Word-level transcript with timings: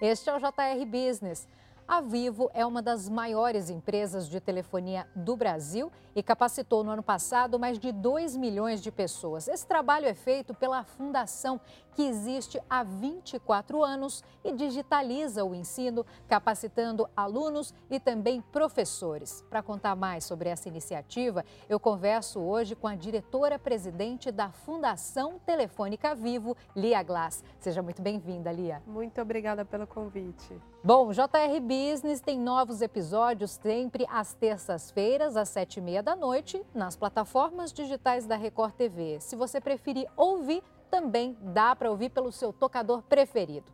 Este 0.00 0.28
é 0.28 0.36
o 0.36 0.38
JR 0.38 0.84
Business. 0.84 1.48
A 1.88 2.02
Vivo 2.02 2.50
é 2.52 2.66
uma 2.66 2.82
das 2.82 3.08
maiores 3.08 3.70
empresas 3.70 4.28
de 4.28 4.40
telefonia 4.40 5.08
do 5.14 5.36
Brasil 5.36 5.90
e 6.14 6.22
capacitou 6.22 6.84
no 6.84 6.90
ano 6.90 7.02
passado 7.02 7.58
mais 7.58 7.78
de 7.78 7.92
2 7.92 8.36
milhões 8.36 8.82
de 8.82 8.90
pessoas. 8.90 9.48
Esse 9.48 9.66
trabalho 9.66 10.04
é 10.04 10.12
feito 10.12 10.52
pela 10.52 10.84
fundação 10.84 11.58
que 11.96 12.02
existe 12.02 12.60
há 12.68 12.82
24 12.82 13.82
anos 13.82 14.22
e 14.44 14.52
digitaliza 14.52 15.42
o 15.42 15.54
ensino, 15.54 16.04
capacitando 16.28 17.08
alunos 17.16 17.72
e 17.90 17.98
também 17.98 18.42
professores. 18.52 19.42
Para 19.48 19.62
contar 19.62 19.96
mais 19.96 20.22
sobre 20.22 20.50
essa 20.50 20.68
iniciativa, 20.68 21.42
eu 21.70 21.80
converso 21.80 22.38
hoje 22.38 22.76
com 22.76 22.86
a 22.86 22.94
diretora-presidente 22.94 24.30
da 24.30 24.50
Fundação 24.50 25.38
Telefônica 25.38 26.14
Vivo, 26.14 26.54
Lia 26.76 27.02
Glass. 27.02 27.42
Seja 27.58 27.80
muito 27.80 28.02
bem-vinda, 28.02 28.52
Lia. 28.52 28.82
Muito 28.86 29.18
obrigada 29.22 29.64
pelo 29.64 29.86
convite. 29.86 30.54
Bom, 30.84 31.10
JR 31.12 31.60
Business 31.62 32.20
tem 32.20 32.38
novos 32.38 32.82
episódios 32.82 33.52
sempre 33.52 34.06
às 34.10 34.34
terças-feiras, 34.34 35.34
às 35.34 35.48
sete 35.48 35.78
e 35.78 35.80
meia 35.80 36.02
da 36.02 36.14
noite, 36.14 36.62
nas 36.74 36.94
plataformas 36.94 37.72
digitais 37.72 38.26
da 38.26 38.36
Record 38.36 38.74
TV. 38.74 39.18
Se 39.18 39.34
você 39.34 39.60
preferir 39.60 40.06
ouvir, 40.14 40.62
também 40.90 41.36
dá 41.40 41.74
para 41.74 41.90
ouvir 41.90 42.10
pelo 42.10 42.32
seu 42.32 42.52
tocador 42.52 43.02
preferido. 43.02 43.70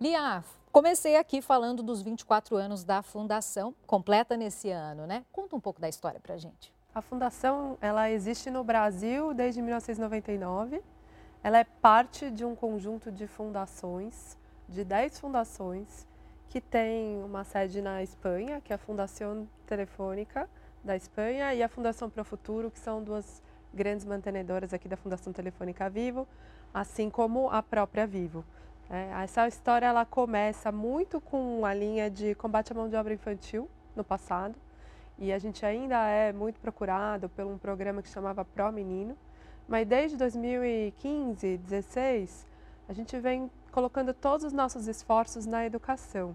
Lia, 0.00 0.44
comecei 0.70 1.16
aqui 1.16 1.42
falando 1.42 1.82
dos 1.82 2.02
24 2.02 2.56
anos 2.56 2.84
da 2.84 3.02
Fundação, 3.02 3.74
completa 3.86 4.36
nesse 4.36 4.70
ano, 4.70 5.06
né? 5.06 5.24
Conta 5.32 5.56
um 5.56 5.60
pouco 5.60 5.80
da 5.80 5.88
história 5.88 6.20
para 6.20 6.36
gente. 6.36 6.72
A 6.94 7.02
Fundação, 7.02 7.76
ela 7.80 8.10
existe 8.10 8.50
no 8.50 8.64
Brasil 8.64 9.32
desde 9.34 9.60
1999. 9.60 10.82
Ela 11.42 11.58
é 11.58 11.64
parte 11.64 12.30
de 12.30 12.44
um 12.44 12.54
conjunto 12.54 13.12
de 13.12 13.26
fundações, 13.26 14.36
de 14.68 14.84
10 14.84 15.20
fundações, 15.20 16.06
que 16.48 16.60
tem 16.60 17.22
uma 17.22 17.44
sede 17.44 17.80
na 17.80 18.02
Espanha, 18.02 18.60
que 18.60 18.72
é 18.72 18.76
a 18.76 18.78
Fundação 18.78 19.48
Telefônica 19.66 20.48
da 20.82 20.96
Espanha, 20.96 21.54
e 21.54 21.62
a 21.62 21.68
Fundação 21.68 22.08
Pro 22.08 22.24
Futuro, 22.24 22.70
que 22.70 22.78
são 22.78 23.02
duas 23.02 23.42
grandes 23.72 24.04
mantenedoras 24.04 24.72
aqui 24.72 24.88
da 24.88 24.96
Fundação 24.96 25.32
Telefônica 25.32 25.88
Vivo, 25.88 26.26
assim 26.72 27.10
como 27.10 27.50
a 27.50 27.62
própria 27.62 28.06
Vivo. 28.06 28.44
É, 28.90 29.10
essa 29.22 29.46
história 29.46 29.86
ela 29.86 30.04
começa 30.04 30.72
muito 30.72 31.20
com 31.20 31.64
a 31.64 31.74
linha 31.74 32.10
de 32.10 32.34
combate 32.34 32.72
à 32.72 32.74
mão 32.74 32.88
de 32.88 32.96
obra 32.96 33.12
infantil 33.12 33.68
no 33.94 34.02
passado, 34.02 34.54
e 35.18 35.32
a 35.32 35.38
gente 35.38 35.66
ainda 35.66 36.08
é 36.08 36.32
muito 36.32 36.60
procurado 36.60 37.28
por 37.28 37.44
um 37.44 37.58
programa 37.58 38.00
que 38.02 38.08
chamava 38.08 38.44
Pro 38.44 38.72
Menino, 38.72 39.16
mas 39.66 39.86
desde 39.86 40.16
2015, 40.16 41.58
2016, 41.58 42.46
a 42.88 42.92
gente 42.92 43.18
vem 43.18 43.50
colocando 43.70 44.14
todos 44.14 44.46
os 44.46 44.52
nossos 44.52 44.88
esforços 44.88 45.44
na 45.44 45.66
educação 45.66 46.34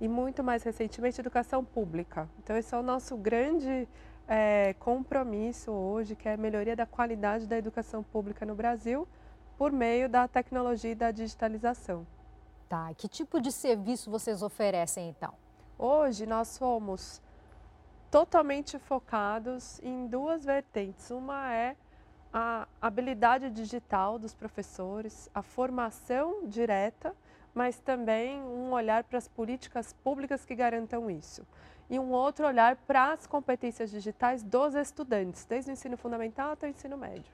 e 0.00 0.08
muito 0.08 0.42
mais 0.42 0.62
recentemente 0.62 1.20
educação 1.20 1.64
pública. 1.64 2.28
Então 2.42 2.56
esse 2.56 2.74
é 2.74 2.78
o 2.78 2.82
nosso 2.82 3.16
grande 3.16 3.88
é, 4.26 4.74
compromisso 4.78 5.70
hoje, 5.70 6.16
que 6.16 6.28
é 6.28 6.34
a 6.34 6.36
melhoria 6.36 6.74
da 6.74 6.86
qualidade 6.86 7.46
da 7.46 7.56
educação 7.56 8.02
pública 8.02 8.46
no 8.46 8.54
Brasil 8.54 9.06
por 9.56 9.70
meio 9.70 10.08
da 10.08 10.26
tecnologia 10.26 10.92
e 10.92 10.94
da 10.94 11.10
digitalização. 11.10 12.06
Tá, 12.68 12.92
que 12.94 13.06
tipo 13.06 13.40
de 13.40 13.52
serviço 13.52 14.10
vocês 14.10 14.42
oferecem 14.42 15.08
então? 15.08 15.34
Hoje 15.78 16.26
nós 16.26 16.48
somos 16.48 17.20
totalmente 18.10 18.78
focados 18.78 19.80
em 19.82 20.06
duas 20.06 20.44
vertentes. 20.44 21.10
Uma 21.10 21.52
é 21.52 21.76
a 22.32 22.66
habilidade 22.80 23.50
digital 23.50 24.18
dos 24.18 24.34
professores, 24.34 25.30
a 25.34 25.42
formação 25.42 26.46
direta, 26.46 27.14
mas 27.54 27.78
também 27.78 28.42
um 28.42 28.72
olhar 28.72 29.04
para 29.04 29.18
as 29.18 29.28
políticas 29.28 29.92
públicas 29.92 30.44
que 30.44 30.54
garantam 30.54 31.08
isso. 31.10 31.46
E 31.90 31.98
um 31.98 32.10
outro 32.10 32.46
olhar 32.46 32.76
para 32.76 33.12
as 33.12 33.26
competências 33.26 33.90
digitais 33.90 34.42
dos 34.42 34.74
estudantes, 34.74 35.44
desde 35.44 35.70
o 35.70 35.72
ensino 35.72 35.96
fundamental 35.96 36.52
até 36.52 36.66
o 36.66 36.70
ensino 36.70 36.96
médio. 36.96 37.32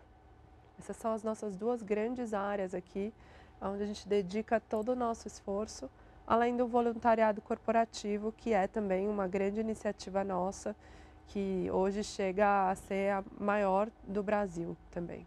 Essas 0.79 0.97
são 0.97 1.13
as 1.13 1.23
nossas 1.23 1.57
duas 1.57 1.83
grandes 1.83 2.35
áreas 2.35 2.75
aqui, 2.75 3.13
onde 3.61 3.83
a 3.83 3.87
gente 3.87 4.09
dedica 4.09 4.59
todo 4.59 4.91
o 4.91 4.97
nosso 4.97 5.29
esforço, 5.29 5.91
além 6.27 6.57
do 6.57 6.67
voluntariado 6.67 7.41
corporativo, 7.41 8.33
que 8.33 8.53
é 8.53 8.67
também 8.67 9.09
uma 9.09 9.29
grande 9.29 9.61
iniciativa 9.61 10.25
nossa 10.25 10.75
que 11.29 11.71
hoje 11.71 12.03
chega 12.03 12.71
a 12.71 12.75
ser 12.75 13.13
a 13.13 13.25
maior 13.39 13.89
do 14.03 14.23
Brasil 14.23 14.77
também. 14.91 15.27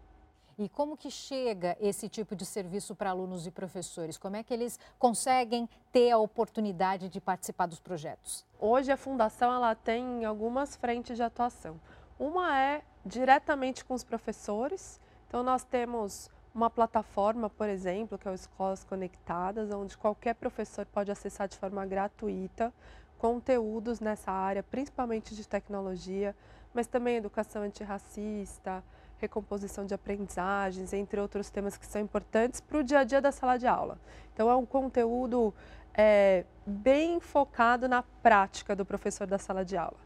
E 0.56 0.68
como 0.68 0.96
que 0.96 1.10
chega 1.10 1.76
esse 1.80 2.08
tipo 2.08 2.36
de 2.36 2.46
serviço 2.46 2.94
para 2.94 3.10
alunos 3.10 3.44
e 3.46 3.50
professores? 3.50 4.16
Como 4.16 4.36
é 4.36 4.42
que 4.42 4.54
eles 4.54 4.78
conseguem 4.98 5.68
ter 5.90 6.12
a 6.12 6.18
oportunidade 6.18 7.08
de 7.08 7.20
participar 7.20 7.66
dos 7.66 7.80
projetos? 7.80 8.46
Hoje 8.60 8.92
a 8.92 8.96
fundação 8.96 9.52
ela 9.52 9.74
tem 9.74 10.24
algumas 10.24 10.76
frentes 10.76 11.16
de 11.16 11.24
atuação. 11.24 11.80
Uma 12.18 12.56
é 12.56 12.82
diretamente 13.04 13.84
com 13.84 13.94
os 13.94 14.04
professores. 14.04 15.00
Então 15.26 15.42
nós 15.42 15.64
temos 15.64 16.30
uma 16.54 16.70
plataforma, 16.70 17.50
por 17.50 17.68
exemplo, 17.68 18.16
que 18.16 18.28
é 18.28 18.30
o 18.30 18.34
Escolas 18.34 18.84
Conectadas, 18.84 19.72
onde 19.72 19.98
qualquer 19.98 20.34
professor 20.34 20.86
pode 20.86 21.10
acessar 21.10 21.48
de 21.48 21.58
forma 21.58 21.84
gratuita 21.84 22.72
conteúdos 23.18 24.00
nessa 24.00 24.30
área, 24.30 24.62
principalmente 24.62 25.34
de 25.34 25.48
tecnologia, 25.48 26.36
mas 26.74 26.86
também 26.86 27.16
educação 27.16 27.62
antirracista, 27.62 28.84
recomposição 29.24 29.84
de 29.84 29.94
aprendizagens, 29.94 30.92
entre 30.92 31.20
outros 31.20 31.50
temas 31.50 31.76
que 31.76 31.86
são 31.86 32.00
importantes 32.00 32.60
para 32.60 32.78
o 32.78 32.82
dia 32.82 33.00
a 33.00 33.04
dia 33.04 33.20
da 33.20 33.32
sala 33.32 33.58
de 33.58 33.66
aula. 33.66 33.98
Então, 34.32 34.50
é 34.50 34.56
um 34.56 34.66
conteúdo 34.66 35.52
é, 35.94 36.44
bem 36.66 37.20
focado 37.20 37.88
na 37.88 38.02
prática 38.22 38.74
do 38.74 38.84
professor 38.84 39.26
da 39.26 39.38
sala 39.38 39.64
de 39.64 39.76
aula. 39.76 39.98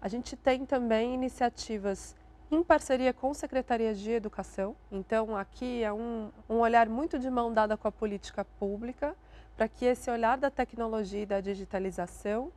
A 0.00 0.08
gente 0.08 0.36
tem 0.36 0.66
também 0.66 1.14
iniciativas 1.14 2.14
em 2.50 2.62
parceria 2.62 3.12
com 3.12 3.32
secretarias 3.32 3.98
de 3.98 4.10
educação. 4.10 4.76
Então, 4.90 5.36
aqui 5.36 5.82
é 5.82 5.92
um, 5.92 6.30
um 6.48 6.56
olhar 6.56 6.88
muito 6.88 7.18
de 7.18 7.30
mão 7.30 7.52
dada 7.52 7.76
com 7.76 7.88
a 7.88 7.92
política 7.92 8.44
pública, 8.58 9.16
para 9.56 9.68
que 9.68 9.84
esse 9.84 10.10
olhar 10.10 10.36
da 10.36 10.50
tecnologia 10.50 11.22
e 11.22 11.26
da 11.26 11.40
digitalização 11.40 12.52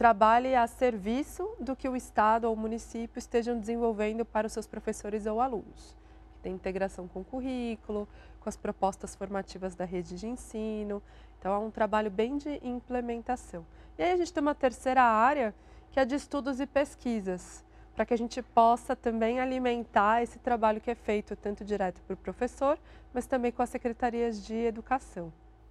trabalhe 0.00 0.54
a 0.54 0.66
serviço 0.66 1.46
do 1.60 1.76
que 1.76 1.86
o 1.86 1.94
Estado 1.94 2.46
ou 2.46 2.54
o 2.54 2.56
município 2.56 3.18
estejam 3.18 3.60
desenvolvendo 3.60 4.24
para 4.24 4.46
os 4.46 4.52
seus 4.54 4.66
professores 4.66 5.26
ou 5.26 5.42
alunos. 5.42 5.94
Tem 6.42 6.54
integração 6.54 7.06
com 7.06 7.20
o 7.20 7.24
currículo, 7.24 8.08
com 8.40 8.48
as 8.48 8.56
propostas 8.56 9.14
formativas 9.14 9.74
da 9.74 9.84
rede 9.84 10.14
de 10.14 10.26
ensino. 10.26 11.02
Então, 11.38 11.52
é 11.52 11.58
um 11.58 11.70
trabalho 11.70 12.10
bem 12.10 12.38
de 12.38 12.58
implementação. 12.66 13.66
E 13.98 14.02
aí 14.02 14.12
a 14.12 14.16
gente 14.16 14.32
tem 14.32 14.40
uma 14.40 14.54
terceira 14.54 15.02
área, 15.02 15.54
que 15.90 16.00
é 16.00 16.06
de 16.06 16.14
estudos 16.14 16.60
e 16.60 16.66
pesquisas, 16.66 17.62
para 17.94 18.06
que 18.06 18.14
a 18.14 18.16
gente 18.16 18.40
possa 18.40 18.96
também 18.96 19.38
alimentar 19.38 20.22
esse 20.22 20.38
trabalho 20.38 20.80
que 20.80 20.90
é 20.90 20.94
feito 20.94 21.36
tanto 21.36 21.62
direto 21.62 22.00
para 22.06 22.14
o 22.14 22.16
professor, 22.16 22.78
mas 23.12 23.26
também 23.26 23.52
com 23.52 23.60
as 23.60 23.68
secretarias 23.68 24.42
de 24.46 24.54
educação. 24.54 25.30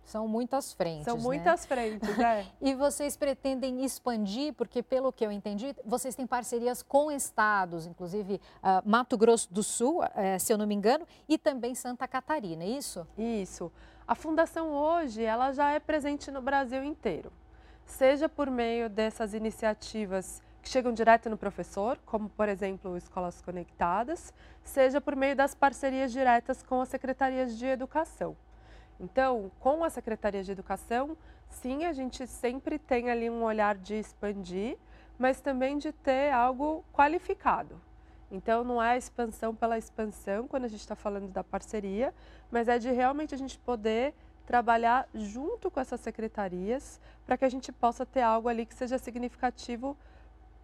São 0.09 0.27
muitas 0.27 0.73
frentes. 0.73 1.05
São 1.05 1.17
né? 1.17 1.21
muitas 1.21 1.61
né? 1.61 1.67
frentes, 1.67 2.17
é. 2.17 2.43
e 2.59 2.73
vocês 2.73 3.15
pretendem 3.15 3.85
expandir, 3.85 4.53
porque 4.53 4.81
pelo 4.81 5.13
que 5.13 5.23
eu 5.23 5.31
entendi, 5.31 5.75
vocês 5.85 6.15
têm 6.15 6.25
parcerias 6.25 6.81
com 6.81 7.11
estados, 7.11 7.85
inclusive 7.85 8.41
uh, 8.63 8.89
Mato 8.89 9.15
Grosso 9.15 9.53
do 9.53 9.61
Sul, 9.61 10.03
uh, 10.03 10.39
se 10.39 10.51
eu 10.51 10.57
não 10.57 10.65
me 10.65 10.73
engano, 10.73 11.05
e 11.27 11.37
também 11.37 11.75
Santa 11.75 12.07
Catarina, 12.07 12.63
é 12.63 12.69
isso? 12.69 13.05
Isso. 13.15 13.71
A 14.07 14.15
fundação 14.15 14.71
hoje, 14.71 15.23
ela 15.23 15.51
já 15.51 15.69
é 15.69 15.79
presente 15.79 16.31
no 16.31 16.41
Brasil 16.41 16.83
inteiro. 16.83 17.31
Seja 17.85 18.27
por 18.27 18.49
meio 18.49 18.89
dessas 18.89 19.35
iniciativas 19.35 20.41
que 20.63 20.69
chegam 20.69 20.91
direto 20.91 21.29
no 21.29 21.37
professor, 21.37 21.99
como 22.03 22.29
por 22.29 22.49
exemplo 22.49 22.97
Escolas 22.97 23.43
Conectadas, 23.43 24.33
seja 24.63 24.99
por 24.99 25.15
meio 25.15 25.35
das 25.35 25.53
parcerias 25.53 26.11
diretas 26.11 26.63
com 26.63 26.81
as 26.81 26.89
secretarias 26.89 27.55
de 27.55 27.67
educação. 27.67 28.35
Então, 28.99 29.49
com 29.59 29.83
a 29.83 29.89
Secretaria 29.89 30.43
de 30.43 30.51
Educação, 30.51 31.17
sim, 31.49 31.85
a 31.85 31.93
gente 31.93 32.27
sempre 32.27 32.77
tem 32.77 33.09
ali 33.09 33.29
um 33.29 33.43
olhar 33.43 33.75
de 33.75 33.95
expandir, 33.95 34.77
mas 35.17 35.39
também 35.39 35.77
de 35.77 35.91
ter 35.91 36.31
algo 36.31 36.83
qualificado. 36.93 37.79
Então, 38.31 38.63
não 38.63 38.81
é 38.81 38.91
a 38.91 38.97
expansão 38.97 39.55
pela 39.55 39.77
expansão, 39.77 40.47
quando 40.47 40.65
a 40.65 40.67
gente 40.67 40.81
está 40.81 40.95
falando 40.95 41.29
da 41.29 41.43
parceria, 41.43 42.13
mas 42.51 42.67
é 42.67 42.77
de 42.77 42.91
realmente 42.91 43.33
a 43.33 43.37
gente 43.37 43.57
poder 43.59 44.13
trabalhar 44.45 45.07
junto 45.13 45.71
com 45.71 45.79
essas 45.79 45.99
secretarias 45.99 46.99
para 47.25 47.37
que 47.37 47.45
a 47.45 47.49
gente 47.49 47.71
possa 47.71 48.05
ter 48.05 48.21
algo 48.21 48.49
ali 48.49 48.65
que 48.65 48.73
seja 48.73 48.97
significativo 48.97 49.95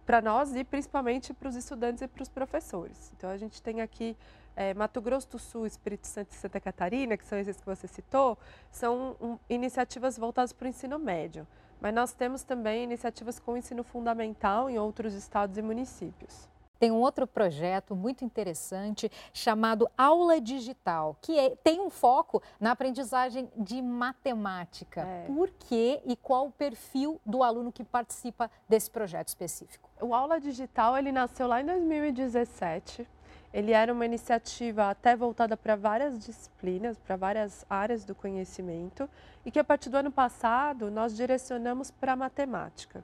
para 0.04 0.20
nós 0.20 0.54
e 0.54 0.62
principalmente 0.62 1.34
para 1.34 1.48
os 1.48 1.56
estudantes 1.56 2.02
e 2.02 2.08
para 2.08 2.22
os 2.22 2.28
professores. 2.28 3.12
Então, 3.16 3.30
a 3.30 3.36
gente 3.36 3.60
tem 3.62 3.80
aqui 3.80 4.16
é, 4.56 4.72
Mato 4.74 5.00
Grosso 5.00 5.28
do 5.28 5.38
Sul, 5.38 5.66
Espírito 5.66 6.06
Santo 6.06 6.32
e 6.32 6.34
Santa 6.34 6.58
Catarina, 6.58 7.16
que 7.16 7.26
são 7.26 7.38
esses 7.38 7.60
que 7.60 7.66
você 7.66 7.86
citou, 7.86 8.38
são 8.70 9.14
um, 9.20 9.38
iniciativas 9.48 10.18
voltadas 10.18 10.52
para 10.52 10.64
o 10.64 10.68
ensino 10.68 10.98
médio. 10.98 11.46
Mas 11.80 11.94
nós 11.94 12.12
temos 12.14 12.42
também 12.42 12.84
iniciativas 12.84 13.38
com 13.38 13.56
ensino 13.56 13.84
fundamental 13.84 14.70
em 14.70 14.78
outros 14.78 15.12
estados 15.12 15.58
e 15.58 15.62
municípios. 15.62 16.48
Tem 16.78 16.90
um 16.90 17.00
outro 17.00 17.26
projeto 17.26 17.96
muito 17.96 18.24
interessante 18.24 19.10
chamado 19.32 19.88
Aula 19.96 20.40
Digital, 20.40 21.16
que 21.22 21.38
é, 21.38 21.56
tem 21.56 21.80
um 21.80 21.88
foco 21.88 22.42
na 22.60 22.72
aprendizagem 22.72 23.50
de 23.56 23.80
matemática. 23.80 25.00
É. 25.00 25.24
Por 25.26 25.48
quê 25.50 26.02
e 26.04 26.14
qual 26.16 26.48
o 26.48 26.52
perfil 26.52 27.20
do 27.24 27.42
aluno 27.42 27.72
que 27.72 27.82
participa 27.82 28.50
desse 28.68 28.90
projeto 28.90 29.28
específico? 29.28 29.88
O 30.00 30.14
Aula 30.14 30.38
Digital 30.38 30.98
ele 30.98 31.12
nasceu 31.12 31.46
lá 31.46 31.62
em 31.62 31.64
2017. 31.64 33.08
Ele 33.56 33.72
era 33.72 33.90
uma 33.90 34.04
iniciativa 34.04 34.90
até 34.90 35.16
voltada 35.16 35.56
para 35.56 35.74
várias 35.74 36.18
disciplinas, 36.18 36.98
para 36.98 37.16
várias 37.16 37.64
áreas 37.70 38.04
do 38.04 38.14
conhecimento, 38.14 39.08
e 39.46 39.50
que 39.50 39.58
a 39.58 39.64
partir 39.64 39.88
do 39.88 39.96
ano 39.96 40.12
passado 40.12 40.90
nós 40.90 41.16
direcionamos 41.16 41.90
para 41.90 42.12
a 42.12 42.16
matemática. 42.16 43.02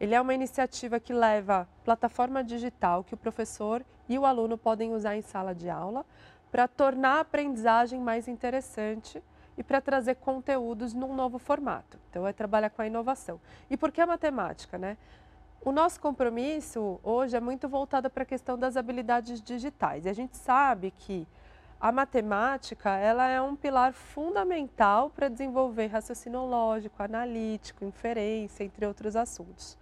Ele 0.00 0.12
é 0.12 0.20
uma 0.20 0.34
iniciativa 0.34 0.98
que 0.98 1.12
leva 1.12 1.68
plataforma 1.84 2.42
digital 2.42 3.04
que 3.04 3.14
o 3.14 3.16
professor 3.16 3.84
e 4.08 4.18
o 4.18 4.26
aluno 4.26 4.58
podem 4.58 4.92
usar 4.92 5.14
em 5.14 5.22
sala 5.22 5.54
de 5.54 5.70
aula 5.70 6.04
para 6.50 6.66
tornar 6.66 7.18
a 7.18 7.20
aprendizagem 7.20 8.00
mais 8.00 8.26
interessante 8.26 9.22
e 9.56 9.62
para 9.62 9.80
trazer 9.80 10.16
conteúdos 10.16 10.92
num 10.92 11.14
novo 11.14 11.38
formato. 11.38 11.96
Então, 12.10 12.26
é 12.26 12.32
trabalhar 12.32 12.70
com 12.70 12.82
a 12.82 12.86
inovação. 12.88 13.40
E 13.70 13.76
por 13.76 13.92
que 13.92 14.00
a 14.00 14.06
matemática, 14.06 14.76
né? 14.76 14.96
O 15.64 15.70
nosso 15.70 16.00
compromisso 16.00 16.98
hoje 17.04 17.36
é 17.36 17.40
muito 17.40 17.68
voltado 17.68 18.10
para 18.10 18.24
a 18.24 18.26
questão 18.26 18.58
das 18.58 18.76
habilidades 18.76 19.40
digitais. 19.40 20.04
E 20.04 20.08
a 20.08 20.12
gente 20.12 20.36
sabe 20.36 20.90
que 20.90 21.24
a 21.80 21.92
matemática 21.92 22.90
ela 22.96 23.28
é 23.28 23.40
um 23.40 23.54
pilar 23.54 23.92
fundamental 23.92 25.08
para 25.10 25.28
desenvolver 25.28 25.86
raciocínio 25.86 26.44
lógico, 26.44 27.00
analítico, 27.00 27.84
inferência, 27.84 28.64
entre 28.64 28.84
outros 28.84 29.14
assuntos. 29.14 29.78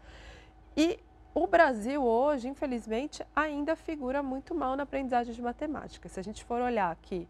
E 0.77 0.99
o 1.35 1.47
Brasil 1.47 2.05
hoje, 2.05 2.47
infelizmente, 2.47 3.25
ainda 3.35 3.75
figura 3.75 4.23
muito 4.23 4.55
mal 4.55 4.77
na 4.77 4.83
aprendizagem 4.83 5.33
de 5.33 5.41
matemática. 5.41 6.11
Se 6.11 6.21
a 6.21 6.23
gente 6.23 6.45
for 6.45 6.61
olhar 6.61 6.91
aqui, 6.91 7.27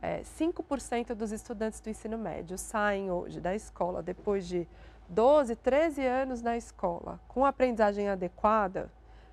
é, 0.00 0.22
5% 0.22 1.14
dos 1.14 1.30
estudantes 1.30 1.78
do 1.78 1.88
ensino 1.88 2.18
médio 2.18 2.58
saem 2.58 3.12
hoje 3.12 3.40
da 3.40 3.54
escola 3.54 4.02
depois 4.02 4.44
de 4.48 4.66
12, 5.12 5.56
13 5.56 6.06
anos 6.06 6.42
na 6.42 6.56
escola 6.56 7.20
com 7.28 7.44
aprendizagem 7.44 8.08
adequada, 8.08 8.90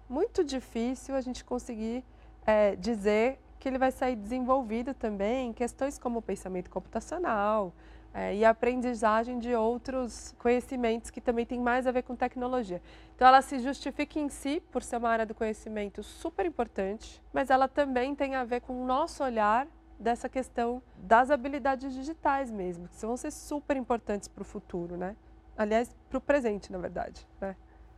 muito 0.09 0.43
difícil 0.43 1.15
a 1.15 1.21
gente 1.21 1.43
conseguir 1.43 2.03
é, 2.45 2.75
dizer 2.75 3.39
que 3.57 3.67
ele 3.67 3.77
vai 3.77 3.91
sair 3.91 4.15
desenvolvido 4.15 4.93
também 4.93 5.49
em 5.49 5.53
questões 5.53 5.97
como 5.97 6.21
pensamento 6.21 6.69
computacional, 6.69 7.73
é, 8.13 8.35
e 8.35 8.43
aprendizagem 8.43 9.37
de 9.37 9.53
outros 9.53 10.33
conhecimentos 10.39 11.11
que 11.11 11.21
também 11.21 11.45
tem 11.45 11.59
mais 11.59 11.85
a 11.85 11.91
ver 11.91 12.03
com 12.03 12.15
tecnologia. 12.15 12.81
Então, 13.15 13.27
ela 13.27 13.41
se 13.41 13.59
justifica 13.59 14.19
em 14.19 14.29
si 14.29 14.61
por 14.71 14.81
ser 14.81 14.97
uma 14.97 15.09
área 15.09 15.25
do 15.25 15.35
conhecimento 15.35 16.01
super 16.01 16.45
importante, 16.45 17.21
mas 17.31 17.49
ela 17.49 17.67
também 17.67 18.15
tem 18.15 18.35
a 18.35 18.43
ver 18.43 18.61
com 18.61 18.81
o 18.81 18.85
nosso 18.85 19.23
olhar 19.23 19.67
dessa 19.99 20.27
questão 20.27 20.81
das 20.97 21.29
habilidades 21.29 21.93
digitais 21.93 22.49
mesmo, 22.49 22.87
que 22.87 23.05
vão 23.05 23.17
ser 23.17 23.31
super 23.31 23.77
importantes 23.77 24.27
para 24.27 24.41
o 24.41 24.45
futuro, 24.45 24.97
né? 24.97 25.15
Aliás, 25.59 25.93
para 26.09 26.17
o 26.17 26.21
presente, 26.21 26.71
na 26.71 26.77
verdade, 26.77 27.27
né? 27.41 27.53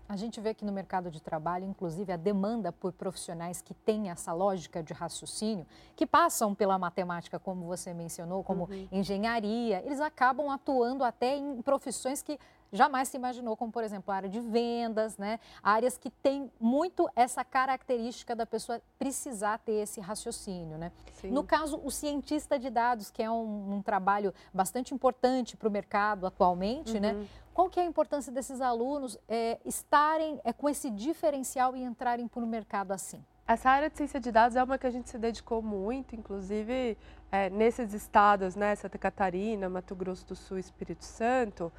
A 0.09 0.17
gente 0.17 0.41
vê 0.41 0.53
que 0.53 0.65
no 0.65 0.73
mercado 0.73 1.09
de 1.09 1.21
trabalho, 1.21 1.63
inclusive, 1.63 2.11
a 2.11 2.17
demanda 2.17 2.69
por 2.69 2.91
profissionais 2.91 3.61
que 3.61 3.73
têm 3.73 4.09
essa 4.09 4.33
lógica 4.33 4.83
de 4.83 4.91
raciocínio, 4.93 5.65
que 5.95 6.05
passam 6.05 6.53
pela 6.53 6.77
matemática, 6.77 7.39
como 7.39 7.65
você 7.65 7.93
mencionou, 7.93 8.43
como 8.43 8.63
uhum. 8.63 8.87
engenharia, 8.91 9.81
eles 9.85 10.01
acabam 10.01 10.49
atuando 10.49 11.03
até 11.05 11.37
em 11.37 11.61
profissões 11.61 12.21
que 12.21 12.37
jamais 12.71 13.09
se 13.09 13.17
imaginou, 13.17 13.55
como 13.57 13.71
por 13.71 13.83
exemplo 13.83 14.11
a 14.11 14.15
área 14.17 14.29
de 14.29 14.39
vendas, 14.39 15.17
né? 15.17 15.39
Áreas 15.61 15.97
que 15.97 16.09
têm 16.09 16.51
muito 16.59 17.09
essa 17.15 17.43
característica 17.43 18.35
da 18.35 18.45
pessoa 18.45 18.81
precisar 18.97 19.59
ter 19.59 19.73
esse 19.73 19.99
raciocínio, 19.99 20.77
né? 20.77 20.91
Sim. 21.13 21.31
No 21.31 21.43
caso, 21.43 21.79
o 21.83 21.91
cientista 21.91 22.57
de 22.57 22.69
dados, 22.69 23.11
que 23.11 23.21
é 23.21 23.29
um, 23.29 23.75
um 23.75 23.81
trabalho 23.81 24.33
bastante 24.53 24.93
importante 24.93 25.57
para 25.57 25.67
o 25.67 25.71
mercado 25.71 26.25
atualmente, 26.25 26.99
né? 26.99 27.13
uhum. 27.13 27.19
né? 27.19 27.27
Qual 27.53 27.69
que 27.69 27.79
é 27.79 27.83
a 27.83 27.85
importância 27.85 28.31
desses 28.31 28.61
alunos 28.61 29.17
é, 29.27 29.59
estarem 29.65 30.39
é, 30.43 30.53
com 30.53 30.69
esse 30.69 30.89
diferencial 30.89 31.75
e 31.75 31.83
entrarem 31.83 32.27
para 32.27 32.41
o 32.41 32.47
mercado 32.47 32.91
assim? 32.91 33.23
Essa 33.45 33.69
área 33.69 33.89
de 33.89 33.97
ciência 33.97 34.19
de 34.19 34.31
dados 34.31 34.55
é 34.55 34.63
uma 34.63 34.77
que 34.77 34.87
a 34.87 34.89
gente 34.91 35.09
se 35.09 35.17
dedicou 35.17 35.61
muito, 35.61 36.15
inclusive 36.15 36.97
é, 37.29 37.49
nesses 37.49 37.93
estados, 37.93 38.55
né, 38.55 38.73
Santa 38.75 38.97
Catarina, 38.97 39.67
Mato 39.67 39.93
Grosso 39.93 40.25
do 40.25 40.35
Sul, 40.35 40.57
Espírito 40.57 41.03
Santo, 41.03 41.71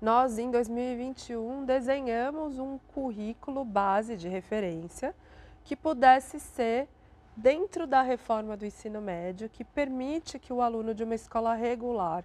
nós, 0.00 0.38
em 0.38 0.50
2021, 0.50 1.64
desenhamos 1.64 2.58
um 2.58 2.78
currículo 2.94 3.64
base 3.64 4.16
de 4.16 4.28
referência 4.28 5.14
que 5.62 5.76
pudesse 5.76 6.40
ser 6.40 6.88
dentro 7.36 7.86
da 7.86 8.02
reforma 8.02 8.56
do 8.56 8.66
ensino 8.66 9.00
médio, 9.00 9.48
que 9.48 9.62
permite 9.62 10.38
que 10.38 10.52
o 10.52 10.62
aluno 10.62 10.94
de 10.94 11.04
uma 11.04 11.14
escola 11.14 11.54
regular 11.54 12.24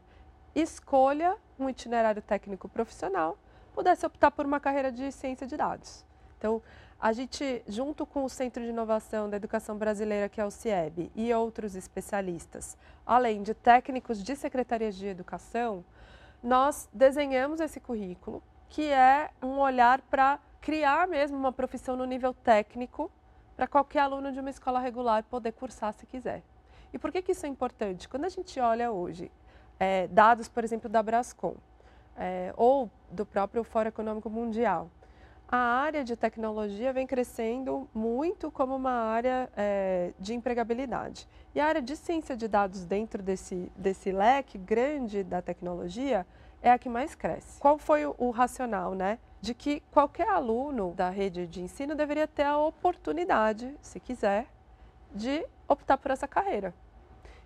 escolha 0.56 1.36
um 1.60 1.70
itinerário 1.70 2.22
técnico 2.22 2.70
profissional, 2.70 3.38
pudesse 3.74 4.06
optar 4.06 4.32
por 4.32 4.46
uma 4.46 4.60
carreira 4.60 4.92
de 4.92 5.12
ciência 5.12 5.46
de 5.46 5.58
dados. 5.58 6.06
Então, 6.38 6.62
a 7.00 7.12
gente, 7.12 7.62
junto 7.68 8.06
com 8.06 8.24
o 8.24 8.30
Centro 8.30 8.64
de 8.64 8.70
Inovação 8.70 9.30
da 9.30 9.38
Educação 9.38 9.78
Brasileira, 9.78 10.30
que 10.30 10.40
é 10.40 10.46
o 10.46 10.52
CIEB, 10.52 11.12
e 11.14 11.34
outros 11.34 11.76
especialistas, 11.76 12.78
além 13.06 13.44
de 13.44 13.54
técnicos 13.54 14.24
de 14.24 14.36
secretarias 14.36 14.96
de 14.96 15.08
educação, 15.08 15.84
nós 16.42 16.90
desenhamos 16.94 17.60
esse 17.60 17.80
currículo, 17.80 18.42
que 18.70 18.84
é 18.84 19.30
um 19.42 19.60
olhar 19.60 20.02
para 20.02 20.40
criar 20.62 21.08
mesmo 21.08 21.38
uma 21.38 21.52
profissão 21.52 21.96
no 21.96 22.06
nível 22.06 22.34
técnico 22.34 23.12
para 23.56 23.68
qualquer 23.68 24.00
aluno 24.00 24.32
de 24.32 24.40
uma 24.40 24.50
escola 24.50 24.80
regular 24.80 25.24
poder 25.24 25.52
cursar 25.52 25.94
se 25.94 26.06
quiser. 26.06 26.44
E 26.94 26.98
por 26.98 27.12
que, 27.12 27.22
que 27.22 27.34
isso 27.34 27.46
é 27.46 27.50
importante? 27.50 28.08
Quando 28.08 28.26
a 28.26 28.30
gente 28.30 28.60
olha 28.60 28.92
hoje 28.92 29.32
é, 29.80 30.08
dados, 30.08 30.48
por 30.48 30.64
exemplo, 30.64 30.90
da 30.90 31.02
Brascom 31.04 31.56
é, 32.18 32.54
ou 32.56 32.90
do 33.12 33.26
próprio 33.26 33.64
Fórum 33.64 33.90
Econômico 33.90 34.30
Mundial, 34.30 34.90
a 35.48 35.58
área 35.58 36.04
de 36.04 36.16
tecnologia 36.16 36.92
vem 36.92 37.06
crescendo 37.06 37.88
muito 37.94 38.50
como 38.50 38.76
uma 38.76 38.92
área 38.92 39.50
é, 39.56 40.12
de 40.20 40.34
empregabilidade. 40.34 41.28
E 41.54 41.60
a 41.60 41.68
área 41.68 41.82
de 41.82 41.96
ciência 41.96 42.36
de 42.36 42.48
dados 42.48 42.84
dentro 42.84 43.22
desse, 43.22 43.72
desse 43.76 44.12
leque 44.12 44.58
grande 44.58 45.24
da 45.24 45.42
tecnologia 45.42 46.26
é 46.62 46.72
a 46.72 46.80
que 46.80 46.90
mais 46.90 47.14
cresce. 47.14 47.60
Qual 47.60 47.78
foi 47.78 48.06
o, 48.06 48.16
o 48.18 48.32
racional, 48.32 48.96
né? 48.96 49.20
De 49.40 49.54
que 49.54 49.82
qualquer 49.92 50.28
aluno 50.30 50.94
da 50.96 51.12
rede 51.12 51.46
de 51.46 51.62
ensino 51.62 51.94
deveria 51.94 52.28
ter 52.28 52.44
a 52.44 52.58
oportunidade, 52.58 53.76
se 53.82 54.00
quiser, 54.00 54.48
de 55.14 55.46
optar 55.68 55.98
por 55.98 56.10
essa 56.10 56.28
carreira. 56.28 56.74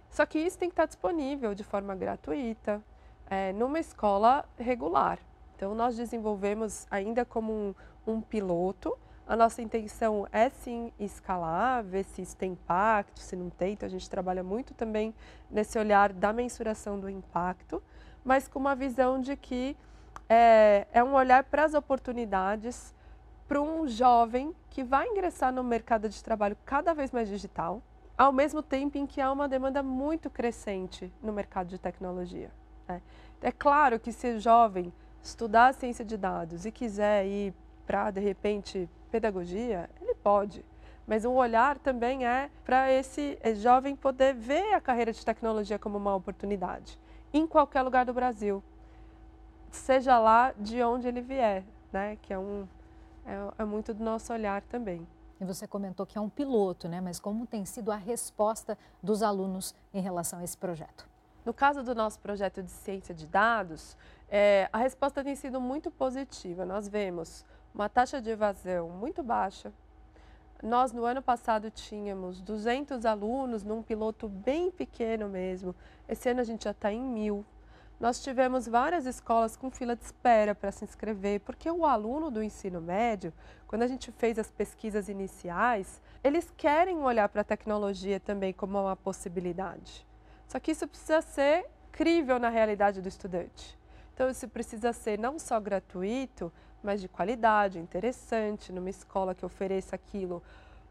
Só 0.10 0.26
que 0.26 0.40
isso 0.40 0.58
tem 0.58 0.70
que 0.70 0.74
estar 0.74 0.86
disponível 0.86 1.54
de 1.54 1.64
forma 1.64 1.96
gratuita, 1.96 2.82
é, 3.30 3.54
numa 3.54 3.80
escola 3.80 4.44
regular. 4.58 5.20
Então, 5.56 5.76
nós 5.76 5.96
desenvolvemos 5.96 6.88
ainda 6.90 7.24
como 7.24 7.54
um, 7.54 7.76
um 8.08 8.22
piloto. 8.22 8.98
A 9.28 9.36
nossa 9.36 9.62
intenção 9.62 10.28
é 10.32 10.50
sim 10.50 10.92
escalar, 11.00 11.84
ver 11.84 12.04
se 12.06 12.22
isso 12.22 12.36
tem 12.36 12.54
impacto, 12.54 13.20
se 13.20 13.36
não 13.36 13.50
tem. 13.50 13.74
Então, 13.74 13.86
a 13.86 13.90
gente 13.90 14.10
trabalha 14.10 14.44
muito 14.44 14.74
também 14.74 15.14
nesse 15.52 15.78
olhar 15.78 16.12
da 16.12 16.34
mensuração 16.34 17.00
do 17.00 17.10
impacto, 17.10 17.84
mas 18.24 18.48
com 18.48 18.58
uma 18.58 18.76
visão 18.76 19.20
de 19.20 19.36
que 19.36 19.78
é, 20.28 20.88
é 20.92 21.04
um 21.04 21.14
olhar 21.14 21.44
para 21.44 21.66
as 21.66 21.74
oportunidades 21.74 22.94
para 23.48 23.60
um 23.60 23.88
jovem 23.88 24.56
que 24.70 24.84
vai 24.84 25.08
ingressar 25.08 25.52
no 25.52 25.64
mercado 25.64 26.08
de 26.08 26.24
trabalho 26.24 26.56
cada 26.64 26.94
vez 26.94 27.12
mais 27.12 27.28
digital, 27.28 27.82
ao 28.20 28.34
mesmo 28.34 28.62
tempo 28.62 28.98
em 28.98 29.08
que 29.08 29.22
há 29.22 29.32
uma 29.32 29.48
demanda 29.48 29.82
muito 29.82 30.30
crescente 30.30 31.10
no 31.24 31.32
mercado 31.32 31.70
de 31.70 31.80
tecnologia. 31.80 32.52
Né? 32.86 33.02
É 33.42 33.50
claro 33.50 33.98
que 33.98 34.12
se 34.12 34.34
o 34.34 34.40
jovem 34.42 34.92
estudar 35.24 35.74
ciência 35.74 36.04
de 36.04 36.18
dados 36.18 36.66
e 36.66 36.72
quiser 36.72 37.26
ir 37.26 37.54
para, 37.88 38.12
de 38.12 38.20
repente, 38.20 38.90
pedagogia, 39.10 39.90
ele 40.02 40.14
pode. 40.16 40.66
Mas 41.08 41.24
o 41.24 41.32
olhar 41.32 41.78
também 41.78 42.28
é 42.28 42.50
para 42.66 42.92
esse 42.92 43.40
jovem 43.56 43.96
poder 43.96 44.34
ver 44.34 44.74
a 44.74 44.82
carreira 44.82 45.14
de 45.14 45.26
tecnologia 45.26 45.80
como 45.80 45.98
uma 45.98 46.14
oportunidade, 46.14 47.00
em 47.34 47.48
qualquer 47.48 47.84
lugar 47.84 48.06
do 48.06 48.14
Brasil, 48.14 48.62
seja 49.72 50.20
lá 50.20 50.54
de 50.58 50.84
onde 50.84 51.08
ele 51.08 51.22
vier, 51.22 51.64
né? 51.90 52.18
que 52.22 52.34
é, 52.34 52.38
um, 52.38 52.68
é, 53.26 53.62
é 53.62 53.64
muito 53.64 53.94
do 53.94 54.04
nosso 54.04 54.34
olhar 54.34 54.62
também. 54.64 55.08
E 55.40 55.46
você 55.46 55.68
comentou 55.68 56.06
que 56.06 56.18
é 56.18 56.22
um 56.22 56.30
piloto, 56.30 56.88
né? 56.88 57.00
mas 57.00 57.20
como 57.20 57.48
tem 57.48 57.66
sido 57.66 57.92
a 57.92 57.96
resposta 57.96 58.78
dos 59.02 59.24
alunos 59.24 59.74
em 59.94 60.02
relação 60.02 60.40
a 60.40 60.44
esse 60.44 60.58
projeto? 60.58 61.08
No 61.46 61.54
caso 61.54 61.82
do 61.82 61.96
nosso 61.96 62.20
projeto 62.20 62.62
de 62.62 62.70
ciência 62.70 63.16
de 63.16 63.26
dados, 63.26 63.98
é, 64.30 64.70
a 64.72 64.78
resposta 64.78 65.24
tem 65.24 65.36
sido 65.36 65.62
muito 65.62 65.90
positiva. 65.90 66.66
Nós 66.66 66.88
vemos 66.88 67.46
uma 67.74 67.88
taxa 67.88 68.22
de 68.22 68.30
evasão 68.30 68.90
muito 68.90 69.24
baixa. 69.24 69.72
Nós, 70.62 70.92
no 70.92 71.06
ano 71.06 71.22
passado, 71.22 71.72
tínhamos 71.72 72.42
200 72.42 73.06
alunos 73.06 73.64
num 73.64 73.82
piloto 73.82 74.28
bem 74.28 74.70
pequeno 74.70 75.30
mesmo. 75.30 75.74
Esse 76.08 76.30
ano 76.30 76.42
a 76.42 76.44
gente 76.44 76.66
já 76.66 76.72
está 76.72 76.92
em 76.92 77.02
mil. 77.02 77.46
Nós 78.00 78.24
tivemos 78.24 78.66
várias 78.66 79.06
escolas 79.06 79.58
com 79.58 79.70
fila 79.70 79.96
de 79.96 80.04
espera 80.04 80.56
para 80.56 80.72
se 80.72 80.86
inscrever, 80.86 81.42
porque 81.42 81.70
o 81.70 81.86
aluno 81.86 82.32
do 82.32 82.42
ensino 82.42 82.80
médio, 82.80 83.34
quando 83.68 83.82
a 83.82 83.88
gente 83.88 84.10
fez 84.14 84.40
as 84.40 84.50
pesquisas 84.50 85.10
iniciais, 85.10 86.02
eles 86.24 86.52
querem 86.56 86.98
olhar 87.00 87.28
para 87.28 87.42
a 87.42 87.44
tecnologia 87.44 88.20
também 88.20 88.54
como 88.54 88.80
uma 88.80 88.96
possibilidade. 88.96 90.08
Só 90.48 90.60
que 90.60 90.72
isso 90.72 90.88
precisa 90.88 91.22
ser 91.22 91.66
crível 91.92 92.40
na 92.40 92.50
realidade 92.50 93.02
do 93.02 93.10
estudante. 93.10 93.78
Então, 94.14 94.30
isso 94.30 94.48
precisa 94.48 94.94
ser 94.94 95.20
não 95.20 95.38
só 95.38 95.60
gratuito, 95.60 96.52
mas 96.82 97.02
de 97.02 97.08
qualidade, 97.08 97.80
interessante, 97.80 98.72
numa 98.72 98.90
escola 98.90 99.36
que 99.36 99.46
ofereça 99.46 99.96
aquilo 99.96 100.42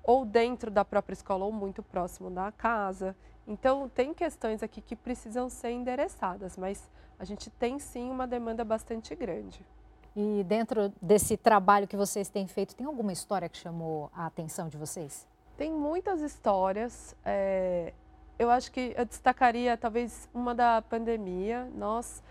ou 0.03 0.25
dentro 0.25 0.71
da 0.71 0.85
própria 0.85 1.13
escola 1.13 1.45
ou 1.45 1.53
muito 1.53 1.83
próximo 1.83 2.31
da 2.31 2.51
casa. 2.53 3.15
Então, 3.49 3.89
tem 3.89 4.13
questões 4.13 4.63
aqui 4.63 4.83
que 4.83 4.95
precisam 4.95 5.49
ser 5.49 5.71
endereçadas, 5.71 6.59
mas 6.59 6.87
a 7.19 7.25
gente 7.25 7.49
tem 7.49 7.79
sim 7.79 8.11
uma 8.11 8.27
demanda 8.27 8.63
bastante 8.63 9.15
grande. 9.15 9.65
E 10.15 10.45
dentro 10.45 10.93
desse 11.01 11.35
trabalho 11.35 11.89
que 11.89 11.97
vocês 11.97 12.29
têm 12.29 12.47
feito, 12.47 12.77
tem 12.77 12.87
alguma 12.87 13.11
história 13.11 13.49
que 13.49 13.57
chamou 13.57 14.11
a 14.15 14.27
atenção 14.27 14.69
de 14.69 14.77
vocês? 14.77 15.27
Tem 15.57 15.73
muitas 15.73 16.21
histórias. 16.21 17.17
É, 17.25 17.95
eu 18.39 18.51
acho 18.51 18.71
que 18.71 18.93
eu 18.95 19.07
destacaria 19.07 19.79
talvez 19.79 20.29
uma 20.35 20.55
da 20.55 20.83
pandemia. 20.83 21.71
Nós, 21.75 22.23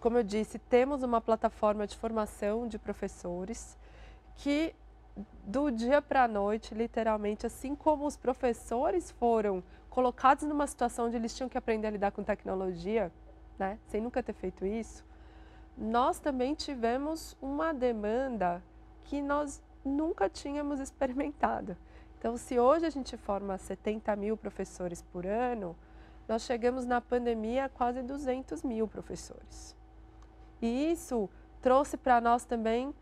como 0.00 0.18
eu 0.18 0.24
disse, 0.24 0.58
temos 0.58 1.04
uma 1.04 1.20
plataforma 1.20 1.86
de 1.86 1.96
formação 1.96 2.66
de 2.66 2.80
professores 2.80 3.78
que 4.34 4.74
do 5.44 5.70
dia 5.70 6.02
para 6.02 6.24
a 6.24 6.28
noite, 6.28 6.74
literalmente, 6.74 7.46
assim 7.46 7.74
como 7.74 8.06
os 8.06 8.16
professores 8.16 9.10
foram 9.12 9.62
colocados 9.88 10.44
numa 10.44 10.66
situação 10.66 11.06
onde 11.06 11.16
eles 11.16 11.34
tinham 11.34 11.48
que 11.48 11.58
aprender 11.58 11.86
a 11.86 11.90
lidar 11.90 12.12
com 12.12 12.22
tecnologia, 12.22 13.12
né, 13.58 13.78
sem 13.88 14.00
nunca 14.00 14.22
ter 14.22 14.32
feito 14.32 14.64
isso, 14.64 15.04
nós 15.76 16.18
também 16.18 16.54
tivemos 16.54 17.36
uma 17.40 17.72
demanda 17.72 18.62
que 19.04 19.22
nós 19.22 19.62
nunca 19.84 20.28
tínhamos 20.28 20.80
experimentado. 20.80 21.76
Então, 22.18 22.36
se 22.36 22.58
hoje 22.58 22.84
a 22.84 22.90
gente 22.90 23.16
forma 23.16 23.56
70 23.56 24.14
mil 24.16 24.36
professores 24.36 25.02
por 25.02 25.24
ano, 25.24 25.76
nós 26.26 26.42
chegamos 26.42 26.84
na 26.84 27.00
pandemia 27.00 27.64
a 27.66 27.68
quase 27.68 28.02
200 28.02 28.62
mil 28.62 28.86
professores. 28.86 29.76
E 30.60 30.90
isso 30.90 31.30
trouxe 31.62 31.96
para 31.96 32.20
nós 32.20 32.44
também 32.44 32.92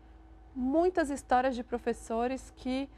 muitas 0.57 1.11
histórias 1.11 1.55
de 1.55 1.63
professores 1.63 2.51
que, 2.55 2.89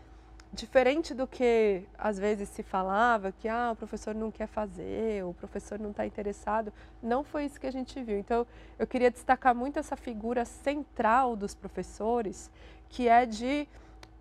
diferente 0.54 1.14
do 1.14 1.28
que 1.28 1.84
às 1.98 2.18
vezes 2.18 2.48
se 2.48 2.64
falava, 2.64 3.34
que 3.34 3.50
ah, 3.50 3.72
o 3.74 3.76
professor 3.76 4.16
não 4.16 4.32
quer 4.32 4.48
fazer, 4.48 5.26
o 5.26 5.34
professor 5.34 5.78
não 5.78 5.92
está 5.92 6.06
interessado, 6.06 6.72
não 7.04 7.22
foi 7.22 7.44
isso 7.44 7.60
que 7.60 7.68
a 7.68 7.72
gente 7.72 8.02
viu. 8.02 8.18
Então, 8.18 8.48
eu 8.80 8.88
queria 8.88 9.12
destacar 9.12 9.54
muito 9.54 9.78
essa 9.78 9.98
figura 9.98 10.46
central 10.46 11.36
dos 11.36 11.54
professores, 11.54 12.50
que 12.88 13.10
é 13.10 13.26
de 13.26 13.68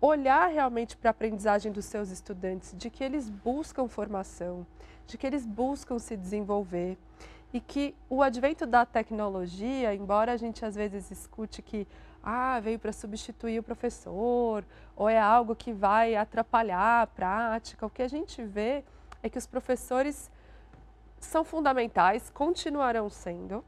olhar 0.01 0.47
realmente 0.47 0.97
para 0.97 1.09
a 1.09 1.11
aprendizagem 1.11 1.71
dos 1.71 1.85
seus 1.85 2.09
estudantes, 2.09 2.75
de 2.77 2.89
que 2.89 3.03
eles 3.05 3.29
buscam 3.29 3.87
formação, 3.87 4.67
de 5.07 5.17
que 5.17 5.25
eles 5.25 5.45
buscam 5.45 5.97
se 5.97 6.17
desenvolver 6.17 6.97
e 7.53 7.59
que 7.61 7.95
o 8.09 8.21
advento 8.21 8.65
da 8.65 8.85
tecnologia, 8.85 9.95
embora 9.95 10.33
a 10.33 10.37
gente 10.37 10.63
às 10.65 10.75
vezes 10.75 11.09
escute 11.09 11.61
que 11.61 11.87
ah, 12.23 12.59
veio 12.59 12.79
para 12.79 12.91
substituir 12.91 13.59
o 13.59 13.63
professor, 13.63 14.65
ou 14.95 15.09
é 15.09 15.19
algo 15.19 15.55
que 15.55 15.71
vai 15.71 16.15
atrapalhar 16.15 17.01
a 17.01 17.07
prática. 17.07 17.85
O 17.85 17.89
que 17.89 18.01
a 18.01 18.07
gente 18.07 18.43
vê 18.43 18.83
é 19.23 19.29
que 19.29 19.37
os 19.37 19.47
professores 19.47 20.29
são 21.19 21.43
fundamentais, 21.43 22.29
continuarão 22.29 23.09
sendo, 23.09 23.63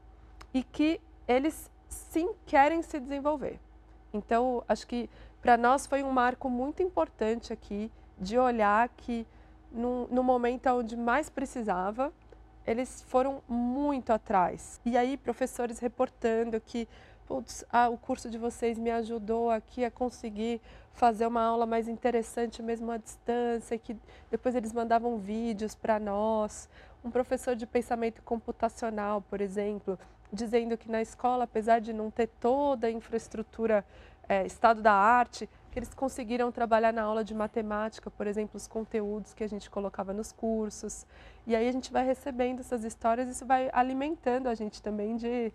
e 0.52 0.62
que 0.62 1.00
eles 1.26 1.70
sim 1.88 2.32
querem 2.46 2.82
se 2.82 2.98
desenvolver. 2.98 3.58
Então, 4.12 4.62
acho 4.68 4.86
que 4.86 5.08
para 5.40 5.56
nós 5.56 5.86
foi 5.86 6.02
um 6.02 6.10
marco 6.10 6.48
muito 6.48 6.82
importante 6.82 7.52
aqui 7.52 7.90
de 8.18 8.38
olhar 8.38 8.88
que 8.90 9.26
no, 9.70 10.22
momento 10.22 10.68
onde 10.68 10.96
mais 10.96 11.28
precisava, 11.28 12.12
eles 12.66 13.02
foram 13.02 13.42
muito 13.48 14.12
atrás. 14.12 14.80
E 14.84 14.96
aí, 14.96 15.16
professores 15.16 15.78
reportando 15.78 16.60
que 16.60 16.86
putz, 17.32 17.64
ah, 17.72 17.88
o 17.88 17.96
curso 17.96 18.28
de 18.28 18.36
vocês 18.36 18.78
me 18.78 18.90
ajudou 18.90 19.50
aqui 19.50 19.86
a 19.86 19.90
conseguir 19.90 20.60
fazer 20.92 21.26
uma 21.26 21.40
aula 21.40 21.64
mais 21.64 21.88
interessante 21.88 22.62
mesmo 22.62 22.90
à 22.90 22.98
distância, 22.98 23.78
que 23.78 23.96
depois 24.30 24.54
eles 24.54 24.70
mandavam 24.70 25.16
vídeos 25.16 25.74
para 25.74 25.98
nós. 25.98 26.68
Um 27.02 27.10
professor 27.10 27.56
de 27.56 27.66
pensamento 27.66 28.20
computacional, 28.22 29.22
por 29.22 29.40
exemplo, 29.40 29.98
dizendo 30.30 30.76
que 30.76 30.90
na 30.90 31.00
escola, 31.00 31.44
apesar 31.44 31.80
de 31.80 31.94
não 31.94 32.10
ter 32.10 32.26
toda 32.38 32.86
a 32.86 32.90
infraestrutura 32.90 33.82
é, 34.28 34.44
estado 34.44 34.82
da 34.82 34.92
arte, 34.92 35.48
que 35.70 35.78
eles 35.78 35.94
conseguiram 35.94 36.52
trabalhar 36.52 36.92
na 36.92 37.00
aula 37.00 37.24
de 37.24 37.34
matemática, 37.34 38.10
por 38.10 38.26
exemplo, 38.26 38.58
os 38.58 38.68
conteúdos 38.68 39.32
que 39.32 39.42
a 39.42 39.48
gente 39.48 39.70
colocava 39.70 40.12
nos 40.12 40.32
cursos. 40.32 41.06
E 41.46 41.56
aí 41.56 41.66
a 41.66 41.72
gente 41.72 41.90
vai 41.90 42.04
recebendo 42.04 42.60
essas 42.60 42.84
histórias 42.84 43.26
isso 43.26 43.46
vai 43.46 43.70
alimentando 43.72 44.48
a 44.48 44.54
gente 44.54 44.82
também 44.82 45.16
de, 45.16 45.50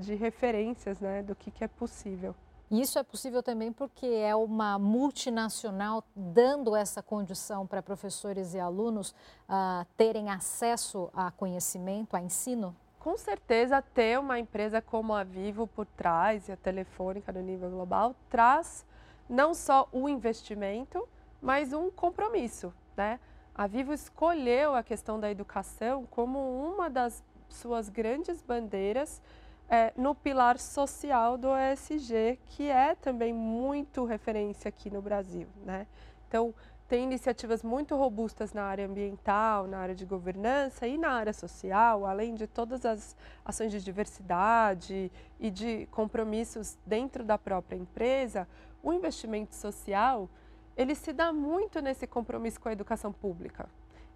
de 0.00 0.14
referências 0.14 1.00
né, 1.00 1.22
do 1.22 1.34
que, 1.34 1.50
que 1.50 1.62
é 1.62 1.68
possível. 1.68 2.34
Isso 2.70 3.00
é 3.00 3.02
possível 3.02 3.42
também 3.42 3.72
porque 3.72 4.06
é 4.06 4.34
uma 4.34 4.78
multinacional 4.78 6.04
dando 6.14 6.76
essa 6.76 7.02
condição 7.02 7.66
para 7.66 7.82
professores 7.82 8.54
e 8.54 8.60
alunos 8.60 9.10
uh, 9.48 9.84
terem 9.96 10.30
acesso 10.30 11.10
a 11.12 11.32
conhecimento, 11.32 12.14
a 12.14 12.20
ensino? 12.20 12.74
Com 13.00 13.16
certeza, 13.16 13.82
ter 13.82 14.20
uma 14.20 14.38
empresa 14.38 14.80
como 14.80 15.14
a 15.14 15.24
Vivo 15.24 15.66
por 15.66 15.84
trás 15.84 16.48
e 16.48 16.52
a 16.52 16.56
Telefônica 16.56 17.32
no 17.32 17.40
nível 17.40 17.70
global 17.70 18.14
traz 18.28 18.86
não 19.28 19.52
só 19.52 19.88
o 19.90 20.08
investimento, 20.08 21.08
mas 21.42 21.72
um 21.72 21.90
compromisso. 21.90 22.72
Né? 22.96 23.18
A 23.52 23.66
Vivo 23.66 23.92
escolheu 23.92 24.76
a 24.76 24.82
questão 24.82 25.18
da 25.18 25.28
educação 25.28 26.06
como 26.10 26.38
uma 26.38 26.88
das 26.88 27.24
suas 27.48 27.88
grandes 27.88 28.42
bandeiras 28.42 29.20
é, 29.70 29.92
no 29.96 30.16
pilar 30.16 30.58
social 30.58 31.38
do 31.38 31.48
ESG, 31.56 32.40
que 32.46 32.68
é 32.68 32.96
também 32.96 33.32
muito 33.32 34.04
referência 34.04 34.68
aqui 34.68 34.90
no 34.90 35.00
Brasil. 35.00 35.46
Né? 35.64 35.86
Então, 36.26 36.52
tem 36.88 37.04
iniciativas 37.04 37.62
muito 37.62 37.94
robustas 37.94 38.52
na 38.52 38.64
área 38.64 38.84
ambiental, 38.84 39.68
na 39.68 39.78
área 39.78 39.94
de 39.94 40.04
governança 40.04 40.88
e 40.88 40.98
na 40.98 41.12
área 41.12 41.32
social, 41.32 42.04
além 42.04 42.34
de 42.34 42.48
todas 42.48 42.84
as 42.84 43.16
ações 43.44 43.70
de 43.70 43.80
diversidade 43.80 45.12
e 45.38 45.50
de 45.52 45.86
compromissos 45.92 46.76
dentro 46.84 47.22
da 47.22 47.38
própria 47.38 47.76
empresa, 47.76 48.48
o 48.82 48.92
investimento 48.92 49.54
social, 49.54 50.28
ele 50.76 50.96
se 50.96 51.12
dá 51.12 51.32
muito 51.32 51.80
nesse 51.80 52.08
compromisso 52.08 52.60
com 52.60 52.68
a 52.68 52.72
educação 52.72 53.12
pública. 53.12 53.68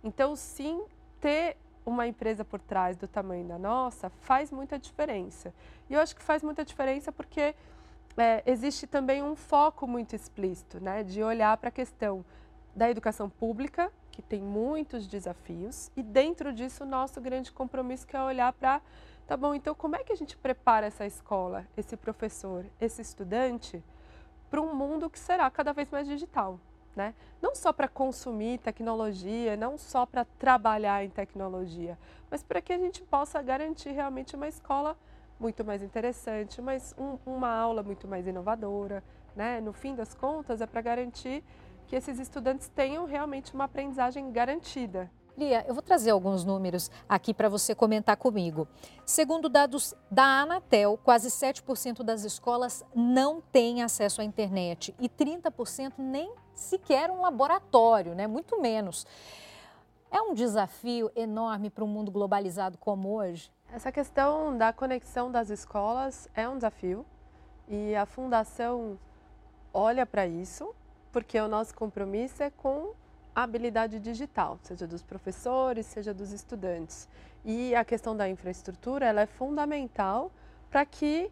Então, 0.02 0.34
sim, 0.34 0.84
ter 1.20 1.56
uma 1.84 2.06
empresa 2.06 2.44
por 2.44 2.60
trás 2.60 2.96
do 2.96 3.06
tamanho 3.06 3.46
da 3.46 3.58
nossa 3.58 4.10
faz 4.20 4.50
muita 4.50 4.78
diferença. 4.78 5.52
E 5.88 5.94
eu 5.94 6.00
acho 6.00 6.16
que 6.16 6.22
faz 6.22 6.42
muita 6.42 6.64
diferença 6.64 7.12
porque 7.12 7.54
é, 8.16 8.42
existe 8.46 8.86
também 8.86 9.22
um 9.22 9.34
foco 9.34 9.86
muito 9.86 10.14
explícito, 10.14 10.80
né, 10.80 11.02
de 11.02 11.22
olhar 11.22 11.56
para 11.56 11.68
a 11.68 11.72
questão 11.72 12.24
da 12.74 12.90
educação 12.90 13.28
pública, 13.28 13.92
que 14.10 14.22
tem 14.22 14.40
muitos 14.40 15.06
desafios, 15.06 15.90
e 15.96 16.02
dentro 16.02 16.52
disso 16.52 16.84
o 16.84 16.86
nosso 16.86 17.20
grande 17.20 17.50
compromisso 17.52 18.06
que 18.06 18.16
é 18.16 18.22
olhar 18.22 18.52
para, 18.52 18.80
tá 19.26 19.36
bom, 19.36 19.54
então 19.54 19.74
como 19.74 19.96
é 19.96 20.04
que 20.04 20.12
a 20.12 20.16
gente 20.16 20.36
prepara 20.36 20.86
essa 20.86 21.06
escola, 21.06 21.66
esse 21.76 21.96
professor, 21.96 22.64
esse 22.80 23.02
estudante 23.02 23.82
para 24.50 24.60
um 24.60 24.74
mundo 24.74 25.10
que 25.10 25.18
será 25.18 25.50
cada 25.50 25.72
vez 25.72 25.90
mais 25.90 26.06
digital? 26.06 26.58
Né? 26.94 27.14
Não 27.40 27.54
só 27.54 27.72
para 27.72 27.88
consumir 27.88 28.58
tecnologia, 28.58 29.56
não 29.56 29.76
só 29.76 30.06
para 30.06 30.24
trabalhar 30.24 31.04
em 31.04 31.10
tecnologia, 31.10 31.98
mas 32.30 32.42
para 32.42 32.60
que 32.60 32.72
a 32.72 32.78
gente 32.78 33.02
possa 33.02 33.40
garantir 33.42 33.90
realmente 33.90 34.36
uma 34.36 34.48
escola 34.48 34.96
muito 35.38 35.64
mais 35.64 35.82
interessante, 35.82 36.62
mas 36.62 36.94
um, 36.98 37.18
uma 37.26 37.48
aula 37.48 37.82
muito 37.82 38.06
mais 38.06 38.26
inovadora, 38.26 39.02
né? 39.34 39.60
No 39.60 39.72
fim 39.72 39.94
das 39.94 40.14
contas, 40.14 40.60
é 40.60 40.66
para 40.66 40.80
garantir 40.80 41.42
que 41.86 41.96
esses 41.96 42.18
estudantes 42.18 42.68
tenham 42.68 43.04
realmente 43.04 43.54
uma 43.54 43.64
aprendizagem 43.64 44.30
garantida. 44.32 45.10
Lia, 45.36 45.64
eu 45.66 45.74
vou 45.74 45.82
trazer 45.82 46.10
alguns 46.10 46.44
números 46.44 46.88
aqui 47.08 47.34
para 47.34 47.48
você 47.48 47.74
comentar 47.74 48.16
comigo. 48.16 48.68
Segundo 49.04 49.48
dados 49.48 49.92
da 50.08 50.42
Anatel, 50.42 50.96
quase 51.02 51.28
7% 51.28 52.04
das 52.04 52.22
escolas 52.22 52.84
não 52.94 53.40
têm 53.40 53.82
acesso 53.82 54.20
à 54.20 54.24
internet 54.24 54.94
e 55.00 55.08
30% 55.08 55.94
nem 55.98 56.32
sequer 56.54 57.10
um 57.10 57.20
laboratório, 57.20 58.14
né? 58.14 58.28
muito 58.28 58.60
menos. 58.60 59.04
É 60.08 60.22
um 60.22 60.34
desafio 60.34 61.10
enorme 61.16 61.68
para 61.68 61.82
um 61.82 61.88
mundo 61.88 62.12
globalizado 62.12 62.78
como 62.78 63.16
hoje? 63.16 63.50
Essa 63.72 63.90
questão 63.90 64.56
da 64.56 64.72
conexão 64.72 65.32
das 65.32 65.50
escolas 65.50 66.28
é 66.32 66.48
um 66.48 66.54
desafio 66.54 67.04
e 67.66 67.96
a 67.96 68.06
Fundação 68.06 68.96
olha 69.72 70.06
para 70.06 70.28
isso, 70.28 70.72
porque 71.10 71.40
o 71.40 71.48
nosso 71.48 71.74
compromisso 71.74 72.40
é 72.40 72.50
com 72.50 72.92
habilidade 73.34 73.98
digital, 73.98 74.58
seja 74.62 74.86
dos 74.86 75.02
professores, 75.02 75.86
seja 75.86 76.14
dos 76.14 76.32
estudantes. 76.32 77.08
E 77.44 77.74
a 77.74 77.84
questão 77.84 78.16
da 78.16 78.28
infraestrutura 78.28 79.06
ela 79.06 79.22
é 79.22 79.26
fundamental 79.26 80.30
para 80.70 80.84
que 80.86 81.30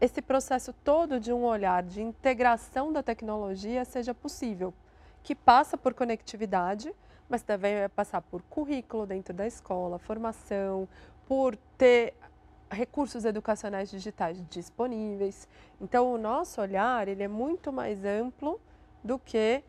esse 0.00 0.20
processo 0.20 0.72
todo 0.84 1.20
de 1.20 1.32
um 1.32 1.44
olhar 1.44 1.82
de 1.82 2.02
integração 2.02 2.92
da 2.92 3.02
tecnologia 3.02 3.84
seja 3.84 4.12
possível, 4.12 4.74
que 5.22 5.34
passa 5.34 5.78
por 5.78 5.94
conectividade, 5.94 6.94
mas 7.28 7.42
também 7.42 7.78
vai 7.78 7.88
passar 7.88 8.20
por 8.20 8.42
currículo 8.42 9.06
dentro 9.06 9.32
da 9.32 9.46
escola, 9.46 9.98
formação, 9.98 10.88
por 11.26 11.56
ter 11.78 12.14
recursos 12.70 13.24
educacionais 13.24 13.90
digitais 13.90 14.42
disponíveis. 14.50 15.48
Então, 15.80 16.12
o 16.12 16.18
nosso 16.18 16.60
olhar 16.60 17.08
ele 17.08 17.22
é 17.22 17.28
muito 17.28 17.72
mais 17.72 18.04
amplo 18.04 18.60
do 19.02 19.18
que 19.18 19.62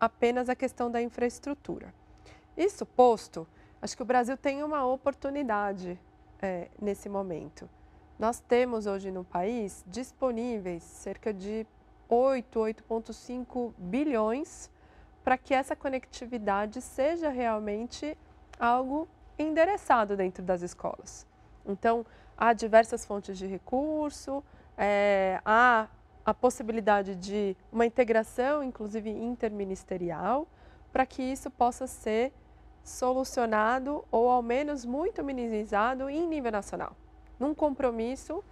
apenas 0.00 0.48
a 0.48 0.56
questão 0.56 0.90
da 0.90 1.02
infraestrutura. 1.02 1.92
Isso 2.56 2.86
posto, 2.86 3.46
acho 3.80 3.96
que 3.96 4.02
o 4.02 4.06
Brasil 4.06 4.36
tem 4.36 4.62
uma 4.62 4.84
oportunidade 4.86 6.00
é, 6.40 6.68
nesse 6.80 7.08
momento. 7.08 7.68
Nós 8.18 8.40
temos 8.40 8.86
hoje 8.86 9.10
no 9.10 9.24
país 9.24 9.84
disponíveis 9.86 10.82
cerca 10.82 11.32
de 11.32 11.66
8, 12.08 12.58
8,5 12.58 13.72
bilhões 13.78 14.70
para 15.22 15.38
que 15.38 15.54
essa 15.54 15.76
conectividade 15.76 16.80
seja 16.80 17.28
realmente 17.28 18.16
algo 18.58 19.08
endereçado 19.38 20.16
dentro 20.16 20.42
das 20.42 20.62
escolas. 20.62 21.26
Então, 21.64 22.04
há 22.36 22.52
diversas 22.52 23.04
fontes 23.04 23.38
de 23.38 23.46
recurso, 23.46 24.42
é, 24.76 25.40
há 25.44 25.88
a 26.30 26.34
possibilidade 26.34 27.16
de 27.16 27.56
uma 27.72 27.84
integração, 27.84 28.62
inclusive 28.62 29.10
interministerial, 29.10 30.46
para 30.92 31.04
que 31.04 31.22
isso 31.22 31.50
possa 31.50 31.86
ser 31.86 32.32
solucionado 32.84 34.04
ou 34.10 34.30
ao 34.30 34.40
menos 34.40 34.84
muito 34.84 35.22
minimizado 35.24 36.08
em 36.08 36.26
nível 36.26 36.52
nacional, 36.52 36.96
num 37.38 37.52
compromisso 37.52 38.42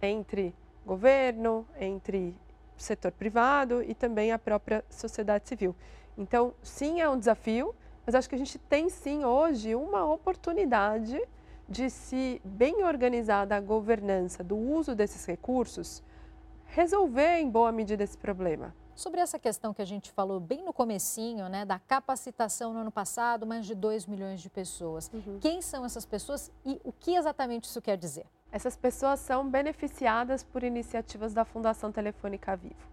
entre 0.00 0.54
governo, 0.86 1.66
entre 1.78 2.34
setor 2.76 3.12
privado 3.12 3.82
e 3.82 3.94
também 3.94 4.32
a 4.32 4.38
própria 4.38 4.84
sociedade 4.88 5.48
civil. 5.48 5.76
Então, 6.16 6.54
sim, 6.62 7.00
é 7.00 7.08
um 7.08 7.18
desafio, 7.18 7.74
mas 8.06 8.14
acho 8.14 8.28
que 8.28 8.34
a 8.34 8.38
gente 8.38 8.58
tem 8.58 8.88
sim 8.88 9.24
hoje 9.24 9.74
uma 9.74 10.10
oportunidade 10.10 11.20
de 11.68 11.90
se 11.90 12.40
bem 12.42 12.84
organizada 12.84 13.54
a 13.54 13.60
governança 13.60 14.42
do 14.42 14.56
uso 14.56 14.94
desses 14.94 15.26
recursos, 15.26 16.02
resolver 16.68 17.38
em 17.38 17.50
boa 17.50 17.72
medida 17.72 18.04
esse 18.04 18.16
problema. 18.16 18.74
Sobre 18.94 19.20
essa 19.20 19.38
questão 19.38 19.72
que 19.72 19.80
a 19.80 19.84
gente 19.84 20.10
falou 20.10 20.40
bem 20.40 20.64
no 20.64 20.72
comecinho, 20.72 21.48
né, 21.48 21.64
da 21.64 21.78
capacitação 21.78 22.72
no 22.72 22.80
ano 22.80 22.90
passado, 22.90 23.46
mais 23.46 23.64
de 23.64 23.74
2 23.74 24.06
milhões 24.06 24.40
de 24.40 24.50
pessoas. 24.50 25.10
Uhum. 25.14 25.38
Quem 25.40 25.62
são 25.62 25.84
essas 25.84 26.04
pessoas 26.04 26.50
e 26.64 26.80
o 26.82 26.92
que 26.92 27.14
exatamente 27.14 27.64
isso 27.64 27.80
quer 27.80 27.96
dizer? 27.96 28.26
Essas 28.50 28.76
pessoas 28.76 29.20
são 29.20 29.48
beneficiadas 29.48 30.42
por 30.42 30.64
iniciativas 30.64 31.32
da 31.32 31.44
Fundação 31.44 31.92
Telefônica 31.92 32.56
Vivo. 32.56 32.88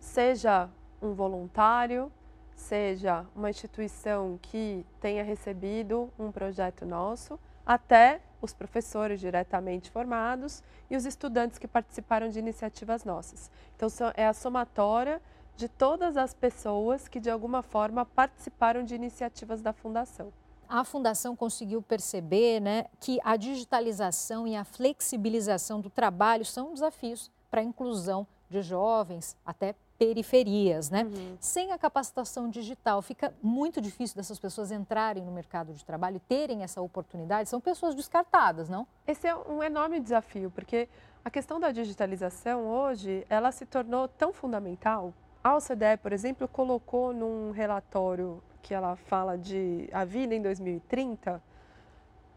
Seja 0.00 0.68
um 1.00 1.12
voluntário, 1.12 2.10
seja 2.56 3.24
uma 3.34 3.50
instituição 3.50 4.38
que 4.42 4.84
tenha 5.00 5.22
recebido 5.22 6.10
um 6.18 6.32
projeto 6.32 6.84
nosso, 6.84 7.38
até 7.66 8.20
os 8.40 8.52
professores 8.52 9.20
diretamente 9.20 9.90
formados 9.90 10.62
e 10.90 10.96
os 10.96 11.06
estudantes 11.06 11.58
que 11.58 11.66
participaram 11.66 12.28
de 12.28 12.38
iniciativas 12.38 13.04
nossas. 13.04 13.50
Então, 13.74 13.88
é 14.14 14.26
a 14.26 14.32
somatória 14.34 15.20
de 15.56 15.68
todas 15.68 16.16
as 16.16 16.34
pessoas 16.34 17.08
que, 17.08 17.20
de 17.20 17.30
alguma 17.30 17.62
forma, 17.62 18.04
participaram 18.04 18.84
de 18.84 18.94
iniciativas 18.94 19.62
da 19.62 19.72
Fundação. 19.72 20.32
A 20.68 20.84
Fundação 20.84 21.36
conseguiu 21.36 21.80
perceber 21.80 22.60
né, 22.60 22.86
que 22.98 23.18
a 23.22 23.36
digitalização 23.36 24.46
e 24.46 24.56
a 24.56 24.64
flexibilização 24.64 25.80
do 25.80 25.90
trabalho 25.90 26.44
são 26.44 26.72
desafios 26.72 27.30
para 27.50 27.60
a 27.60 27.64
inclusão 27.64 28.26
de 28.50 28.62
jovens, 28.62 29.36
até 29.44 29.74
periferias, 30.04 30.90
né? 30.90 31.04
Uhum. 31.04 31.36
Sem 31.40 31.72
a 31.72 31.78
capacitação 31.78 32.50
digital, 32.50 33.00
fica 33.00 33.32
muito 33.42 33.80
difícil 33.80 34.14
dessas 34.16 34.38
pessoas 34.38 34.70
entrarem 34.70 35.24
no 35.24 35.32
mercado 35.32 35.72
de 35.72 35.82
trabalho 35.82 36.16
e 36.16 36.20
terem 36.20 36.62
essa 36.62 36.82
oportunidade. 36.82 37.48
São 37.48 37.60
pessoas 37.60 37.94
descartadas, 37.94 38.68
não? 38.68 38.86
Esse 39.06 39.26
é 39.26 39.34
um 39.34 39.62
enorme 39.62 39.98
desafio, 40.00 40.50
porque 40.50 40.88
a 41.24 41.30
questão 41.30 41.58
da 41.58 41.72
digitalização 41.72 42.66
hoje, 42.66 43.24
ela 43.30 43.50
se 43.50 43.64
tornou 43.64 44.06
tão 44.06 44.30
fundamental. 44.32 45.14
A 45.42 45.56
OCDE, 45.56 45.96
por 46.02 46.12
exemplo, 46.12 46.46
colocou 46.46 47.14
num 47.14 47.50
relatório 47.50 48.42
que 48.62 48.74
ela 48.74 48.96
fala 48.96 49.38
de 49.38 49.88
a 49.92 50.04
vida 50.04 50.34
em 50.34 50.42
2030, 50.42 51.42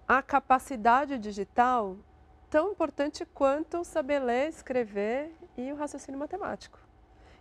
a 0.08 0.22
capacidade 0.22 1.18
digital 1.18 1.98
tão 2.50 2.72
importante 2.72 3.26
quanto 3.26 3.84
saber 3.84 4.20
ler, 4.20 4.48
escrever 4.48 5.34
e 5.58 5.72
o 5.72 5.76
raciocínio 5.76 6.20
matemático. 6.20 6.87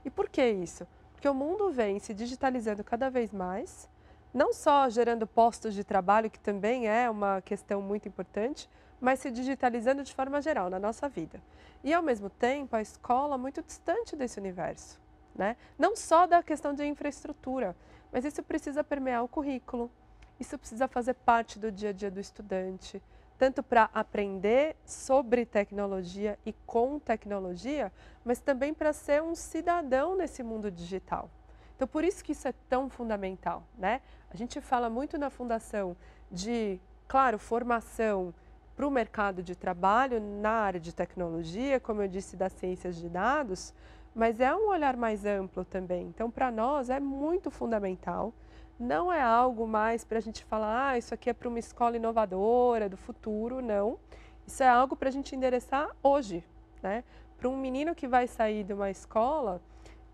E 0.07 0.11
por 0.11 0.29
que 0.29 0.49
isso? 0.49 0.87
Porque 1.13 1.29
o 1.29 1.35
mundo 1.35 1.73
vem 1.73 1.99
se 1.99 2.15
digitalizando 2.15 2.85
cada 2.85 3.11
vez 3.11 3.33
mais, 3.33 3.91
não 4.33 4.53
só 4.53 4.89
gerando 4.89 5.27
postos 5.27 5.75
de 5.75 5.83
trabalho, 5.83 6.31
que 6.31 6.39
também 6.39 6.87
é 6.87 7.11
uma 7.11 7.43
questão 7.43 7.83
muito 7.83 8.07
importante, 8.07 8.71
mas 9.01 9.19
se 9.19 9.33
digitalizando 9.33 10.05
de 10.05 10.15
forma 10.15 10.41
geral 10.41 10.71
na 10.71 10.79
nossa 10.79 11.09
vida. 11.09 11.43
E 11.83 11.93
ao 11.93 12.05
mesmo 12.05 12.31
tempo, 12.31 12.77
a 12.77 12.81
escola 12.81 13.37
muito 13.37 13.61
distante 13.63 14.15
desse 14.15 14.39
universo, 14.39 15.01
né? 15.35 15.57
Não 15.77 15.97
só 15.97 16.25
da 16.25 16.41
questão 16.41 16.73
de 16.73 16.87
infraestrutura, 16.87 17.75
mas 18.13 18.25
isso 18.25 18.45
precisa 18.45 18.85
permear 18.85 19.25
o 19.25 19.29
currículo. 19.29 19.91
Isso 20.39 20.57
precisa 20.57 20.87
fazer 20.87 21.15
parte 21.15 21.59
do 21.59 21.73
dia 21.73 21.91
a 21.91 21.93
dia 21.93 22.13
do 22.13 22.21
estudante 22.21 23.03
tanto 23.39 23.63
para 23.63 23.91
aprender 23.93 24.77
sobre 24.85 25.45
tecnologia 25.45 26.39
e 26.45 26.53
com 26.67 26.99
tecnologia, 26.99 27.93
mas 28.25 28.41
também 28.41 28.73
para 28.73 28.93
ser 28.93 29.23
um 29.23 29.35
cidadão 29.35 30.17
nesse 30.17 30.43
mundo 30.43 30.71
digital. 30.71 31.31
Então, 31.75 31.87
por 31.87 32.05
isso 32.05 32.25
que 32.25 32.33
isso 32.33 32.49
é 32.49 32.55
tão 32.69 32.89
fundamental, 32.89 33.63
né? 33.77 34.01
A 34.31 34.37
gente 34.37 34.61
fala 34.61 34.89
muito 34.89 35.19
na 35.19 35.29
fundação 35.29 35.95
de, 36.31 36.81
claro, 37.07 37.39
formação 37.39 38.33
para 38.75 38.87
o 38.87 38.91
mercado 38.91 39.43
de 39.43 39.55
trabalho 39.55 40.21
na 40.21 40.51
área 40.51 40.81
de 40.81 40.95
tecnologia, 40.95 41.79
como 41.79 42.03
eu 42.03 42.09
disse, 42.09 42.37
das 42.37 42.53
ciências 42.53 42.97
de 42.97 43.09
dados, 43.09 43.75
mas 44.15 44.41
é 44.41 44.55
um 44.55 44.69
olhar 44.69 44.97
mais 44.97 45.27
amplo 45.27 45.65
também. 45.65 46.07
Então, 46.07 46.31
para 46.31 46.51
nós 46.51 46.89
é 46.89 46.99
muito 46.99 47.51
fundamental 47.51 48.33
não 48.79 49.13
é 49.13 49.21
algo 49.21 49.67
mais 49.67 50.05
para 50.05 50.19
a 50.19 50.21
gente 50.21 50.45
falar, 50.45 50.91
ah, 50.91 50.99
isso 50.99 51.15
aqui 51.15 51.31
é 51.31 51.33
para 51.33 51.49
uma 51.49 51.59
escola 51.59 51.97
inovadora 51.97 52.89
do 52.89 52.97
futuro, 52.97 53.63
não. 53.63 53.99
Isso 54.47 54.63
é 54.63 54.69
algo 54.69 54.95
para 54.95 55.09
a 55.09 55.13
gente 55.13 55.35
endereçar 55.35 55.91
hoje, 56.03 56.45
né? 56.83 57.03
Para 57.39 57.49
um 57.49 57.57
menino 57.57 57.95
que 57.95 58.07
vai 58.07 58.27
sair 58.27 58.65
de 58.65 58.73
uma 58.73 58.91
escola 58.91 59.61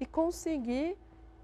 e 0.00 0.06
conseguir 0.06 0.96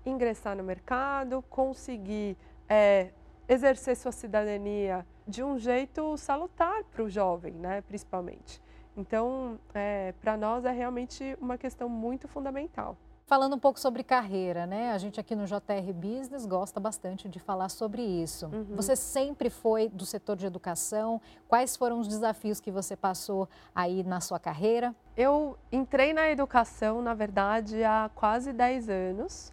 ingressar 0.07 0.57
no 0.57 0.65
mercado, 0.65 1.43
conseguir 1.51 2.37
é, 2.69 3.11
exercer 3.49 3.97
sua 3.97 4.13
cidadania 4.13 5.07
de 5.27 5.43
um 5.43 5.59
jeito 5.59 6.17
salutar 6.17 6.85
para 6.85 7.03
o 7.03 7.09
jovem, 7.09 7.53
né? 7.53 7.83
Principalmente. 7.83 8.63
Então, 8.97 9.59
é, 9.75 10.13
para 10.21 10.37
nós 10.37 10.65
é 10.65 10.73
realmente 10.73 11.37
uma 11.41 11.59
questão 11.59 11.89
muito 11.89 12.27
fundamental. 12.27 12.97
Falando 13.29 13.57
um 13.57 13.59
pouco 13.59 13.79
sobre 13.79 14.03
carreira, 14.03 14.67
né? 14.67 14.91
A 14.91 14.97
gente 14.97 15.21
aqui 15.21 15.37
no 15.37 15.45
JR 15.45 15.93
Business 15.95 16.47
gosta 16.47 16.81
bastante 16.81 17.29
de 17.29 17.39
falar 17.39 17.69
sobre 17.69 18.01
isso. 18.01 18.47
Uhum. 18.47 18.75
Você 18.75 18.97
sempre 18.97 19.51
foi 19.51 19.91
do 19.91 20.07
setor 20.07 20.35
de 20.35 20.47
educação. 20.47 21.21
Quais 21.47 21.77
foram 21.77 22.01
os 22.01 22.09
desafios 22.09 22.59
que 22.59 22.71
você 22.71 22.97
passou 22.97 23.47
aí 23.75 24.03
na 24.03 24.23
sua 24.23 24.39
carreira? 24.39 24.97
Eu 25.15 25.59
entrei 25.71 26.15
na 26.15 26.31
educação, 26.31 27.03
na 27.03 27.13
verdade, 27.13 27.85
há 27.85 28.11
quase 28.15 28.51
10 28.51 28.89
anos, 28.89 29.53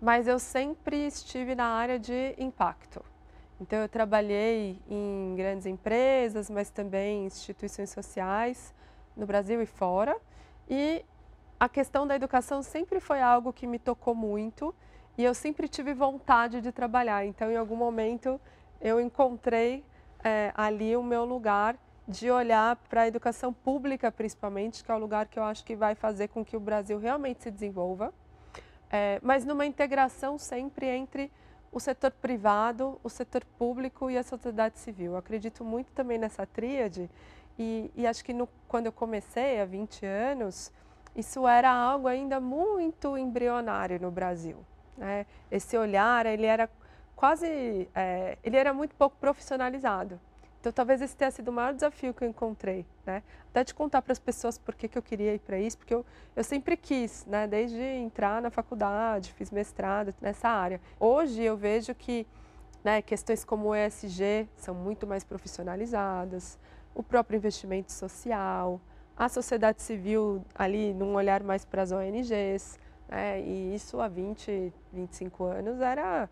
mas 0.00 0.28
eu 0.28 0.38
sempre 0.38 1.04
estive 1.08 1.56
na 1.56 1.66
área 1.66 1.98
de 1.98 2.36
impacto. 2.38 3.04
Então, 3.60 3.80
eu 3.80 3.88
trabalhei 3.88 4.80
em 4.88 5.34
grandes 5.36 5.66
empresas, 5.66 6.48
mas 6.48 6.70
também 6.70 7.24
em 7.24 7.26
instituições 7.26 7.90
sociais 7.90 8.72
no 9.16 9.26
Brasil 9.26 9.60
e 9.60 9.66
fora. 9.66 10.16
E 10.70 11.04
a 11.58 11.68
questão 11.68 12.06
da 12.06 12.14
educação 12.14 12.62
sempre 12.62 13.00
foi 13.00 13.20
algo 13.20 13.52
que 13.52 13.66
me 13.66 13.78
tocou 13.78 14.14
muito 14.14 14.74
e 15.16 15.24
eu 15.24 15.34
sempre 15.34 15.66
tive 15.66 15.92
vontade 15.92 16.60
de 16.60 16.70
trabalhar. 16.70 17.24
Então, 17.24 17.50
em 17.50 17.56
algum 17.56 17.74
momento, 17.74 18.40
eu 18.80 19.00
encontrei 19.00 19.84
é, 20.22 20.52
ali 20.54 20.96
o 20.96 21.02
meu 21.02 21.24
lugar 21.24 21.76
de 22.06 22.30
olhar 22.30 22.76
para 22.88 23.02
a 23.02 23.08
educação 23.08 23.52
pública, 23.52 24.10
principalmente, 24.10 24.84
que 24.84 24.90
é 24.90 24.94
o 24.94 24.98
lugar 24.98 25.26
que 25.26 25.38
eu 25.38 25.42
acho 25.42 25.64
que 25.64 25.74
vai 25.74 25.94
fazer 25.94 26.28
com 26.28 26.44
que 26.44 26.56
o 26.56 26.60
Brasil 26.60 26.98
realmente 26.98 27.42
se 27.42 27.50
desenvolva, 27.50 28.14
é, 28.90 29.18
mas 29.22 29.44
numa 29.44 29.66
integração 29.66 30.38
sempre 30.38 30.86
entre 30.86 31.30
o 31.70 31.78
setor 31.78 32.12
privado, 32.12 32.98
o 33.02 33.10
setor 33.10 33.44
público 33.58 34.10
e 34.10 34.16
a 34.16 34.22
sociedade 34.22 34.78
civil. 34.78 35.12
Eu 35.12 35.18
acredito 35.18 35.62
muito 35.64 35.92
também 35.92 36.16
nessa 36.16 36.46
tríade 36.46 37.10
e, 37.58 37.90
e 37.94 38.06
acho 38.06 38.24
que 38.24 38.32
no, 38.32 38.48
quando 38.66 38.86
eu 38.86 38.92
comecei 38.92 39.60
há 39.60 39.66
20 39.66 40.06
anos, 40.06 40.72
isso 41.18 41.48
era 41.48 41.68
algo 41.68 42.06
ainda 42.06 42.38
muito 42.38 43.18
embrionário 43.18 44.00
no 44.00 44.08
Brasil. 44.08 44.64
Né? 44.96 45.26
Esse 45.50 45.76
olhar 45.76 46.24
ele 46.26 46.46
era 46.46 46.70
quase, 47.16 47.88
é, 47.92 48.38
ele 48.44 48.56
era 48.56 48.72
muito 48.72 48.94
pouco 48.94 49.16
profissionalizado. 49.16 50.20
Então, 50.60 50.72
talvez 50.72 51.02
esse 51.02 51.16
tenha 51.16 51.30
sido 51.30 51.48
o 51.48 51.52
maior 51.52 51.74
desafio 51.74 52.14
que 52.14 52.22
eu 52.24 52.28
encontrei, 52.28 52.84
né? 53.06 53.22
Até 53.50 53.62
de 53.62 53.72
contar 53.72 54.02
para 54.02 54.12
as 54.12 54.18
pessoas 54.18 54.58
por 54.58 54.74
que, 54.74 54.88
que 54.88 54.98
eu 54.98 55.02
queria 55.02 55.34
ir 55.34 55.38
para 55.38 55.58
isso, 55.58 55.78
porque 55.78 55.94
eu, 55.94 56.04
eu 56.34 56.42
sempre 56.42 56.76
quis, 56.76 57.24
né? 57.26 57.46
Desde 57.46 57.80
entrar 57.80 58.42
na 58.42 58.50
faculdade, 58.50 59.32
fiz 59.34 59.52
mestrado 59.52 60.12
nessa 60.20 60.48
área. 60.48 60.80
Hoje 60.98 61.42
eu 61.42 61.56
vejo 61.56 61.94
que 61.94 62.26
né, 62.82 63.00
questões 63.02 63.44
como 63.44 63.68
o 63.68 63.74
ESG 63.74 64.48
são 64.56 64.74
muito 64.74 65.06
mais 65.06 65.22
profissionalizadas, 65.22 66.58
o 66.92 67.02
próprio 67.04 67.36
investimento 67.36 67.92
social, 67.92 68.80
a 69.18 69.28
sociedade 69.28 69.82
civil 69.82 70.44
ali 70.54 70.94
num 70.94 71.14
olhar 71.14 71.42
mais 71.42 71.64
para 71.64 71.82
as 71.82 71.90
ONGs, 71.90 72.78
né? 73.08 73.40
E 73.40 73.74
isso 73.74 74.00
há 74.00 74.06
20, 74.06 74.72
25 74.92 75.44
anos 75.44 75.80
era 75.80 76.30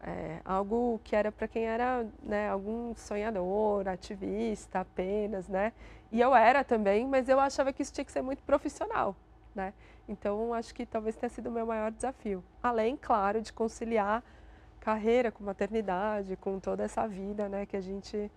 é, 0.00 0.40
algo 0.44 1.00
que 1.02 1.16
era 1.16 1.32
para 1.32 1.48
quem 1.48 1.64
era 1.64 2.06
né, 2.22 2.48
algum 2.48 2.94
sonhador, 2.94 3.88
ativista 3.88 4.80
apenas, 4.80 5.48
né? 5.48 5.72
E 6.12 6.20
eu 6.20 6.32
era 6.34 6.62
também, 6.62 7.08
mas 7.08 7.28
eu 7.28 7.40
achava 7.40 7.72
que 7.72 7.82
isso 7.82 7.92
tinha 7.92 8.04
que 8.04 8.12
ser 8.12 8.22
muito 8.22 8.42
profissional, 8.44 9.16
né? 9.52 9.74
Então, 10.08 10.54
acho 10.54 10.72
que 10.72 10.86
talvez 10.86 11.16
tenha 11.16 11.28
sido 11.28 11.48
o 11.48 11.52
meu 11.52 11.66
maior 11.66 11.90
desafio. 11.90 12.42
Além, 12.62 12.96
claro, 12.96 13.42
de 13.42 13.52
conciliar 13.52 14.22
carreira 14.80 15.32
com 15.32 15.42
maternidade, 15.42 16.36
com 16.36 16.60
toda 16.60 16.84
essa 16.84 17.06
vida, 17.06 17.48
né, 17.48 17.66
que 17.66 17.76
a 17.76 17.80
gente 17.80 18.30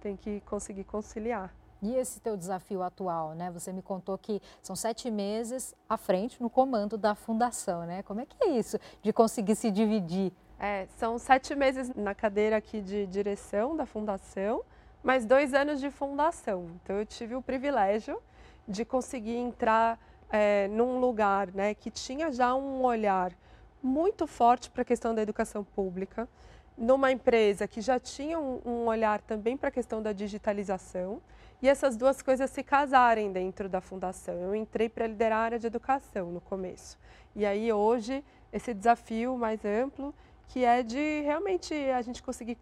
tem 0.00 0.16
que 0.16 0.40
conseguir 0.42 0.84
conciliar. 0.84 1.52
E 1.82 1.94
esse 1.94 2.20
teu 2.20 2.36
desafio 2.36 2.82
atual, 2.82 3.34
né? 3.34 3.50
Você 3.50 3.72
me 3.72 3.82
contou 3.82 4.18
que 4.18 4.40
são 4.62 4.76
sete 4.76 5.10
meses 5.10 5.74
à 5.88 5.96
frente 5.96 6.42
no 6.42 6.50
comando 6.50 6.98
da 6.98 7.14
fundação, 7.14 7.86
né? 7.86 8.02
Como 8.02 8.20
é 8.20 8.26
que 8.26 8.36
é 8.44 8.48
isso 8.48 8.78
de 9.02 9.12
conseguir 9.12 9.56
se 9.56 9.70
dividir 9.70 10.32
é, 10.62 10.86
são 10.98 11.18
sete 11.18 11.54
meses 11.54 11.90
na 11.96 12.14
cadeira 12.14 12.58
aqui 12.58 12.82
de 12.82 13.06
direção 13.06 13.74
da 13.74 13.86
fundação, 13.86 14.62
mais 15.02 15.24
dois 15.24 15.54
anos 15.54 15.80
de 15.80 15.90
fundação. 15.90 16.68
Então 16.84 16.96
eu 16.96 17.06
tive 17.06 17.34
o 17.34 17.40
privilégio 17.40 18.20
de 18.68 18.84
conseguir 18.84 19.36
entrar 19.36 19.98
é, 20.28 20.68
num 20.68 21.00
lugar 21.00 21.46
né, 21.48 21.72
que 21.72 21.90
tinha 21.90 22.30
já 22.30 22.54
um 22.54 22.84
olhar 22.84 23.32
muito 23.82 24.26
forte 24.26 24.70
para 24.70 24.82
a 24.82 24.84
questão 24.84 25.14
da 25.14 25.22
educação 25.22 25.64
pública, 25.64 26.28
numa 26.76 27.10
empresa 27.10 27.66
que 27.66 27.80
já 27.80 27.98
tinha 27.98 28.38
um, 28.38 28.60
um 28.62 28.86
olhar 28.86 29.22
também 29.22 29.56
para 29.56 29.70
a 29.70 29.72
questão 29.72 30.02
da 30.02 30.12
digitalização, 30.12 31.22
e 31.62 31.68
essas 31.68 31.96
duas 31.96 32.22
coisas 32.22 32.50
se 32.50 32.62
casarem 32.62 33.32
dentro 33.32 33.68
da 33.68 33.80
fundação. 33.80 34.34
Eu 34.34 34.54
entrei 34.54 34.88
para 34.88 35.06
liderar 35.06 35.38
a 35.38 35.42
área 35.42 35.58
de 35.58 35.66
educação 35.66 36.30
no 36.30 36.40
começo. 36.40 36.98
E 37.36 37.44
aí 37.44 37.72
hoje 37.72 38.24
esse 38.52 38.74
desafio 38.74 39.36
mais 39.36 39.64
amplo 39.64 40.14
que 40.48 40.64
é 40.64 40.82
de 40.82 41.20
realmente 41.20 41.74
a 41.74 42.02
gente 42.02 42.22
conseguir 42.22 42.58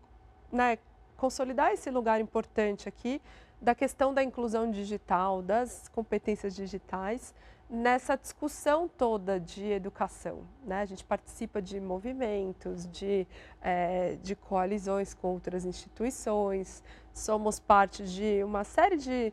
né, 0.53 0.79
consolidar 1.17 1.73
esse 1.73 1.91
lugar 1.91 2.21
importante 2.21 2.89
aqui 2.89 3.21
da 3.61 3.75
questão 3.75 4.15
da 4.15 4.23
inclusão 4.23 4.71
digital, 4.71 5.43
das 5.43 5.89
competências 5.89 6.55
digitais, 6.55 7.35
nessa 7.69 8.17
discussão 8.17 8.89
toda 8.89 9.39
de 9.39 9.65
educação. 9.65 10.41
Né? 10.65 10.81
A 10.81 10.85
gente 10.87 11.05
participa 11.05 11.61
de 11.61 11.81
movimentos, 11.81 12.87
de, 12.87 13.27
é, 13.61 14.17
de 14.23 14.35
coalizões 14.35 15.15
com 15.15 15.29
outras 15.29 15.65
instituições, 15.65 16.83
somos 17.13 17.61
parte 17.61 18.05
de 18.05 18.43
uma 18.43 18.65
série 18.65 18.97
de 18.97 19.33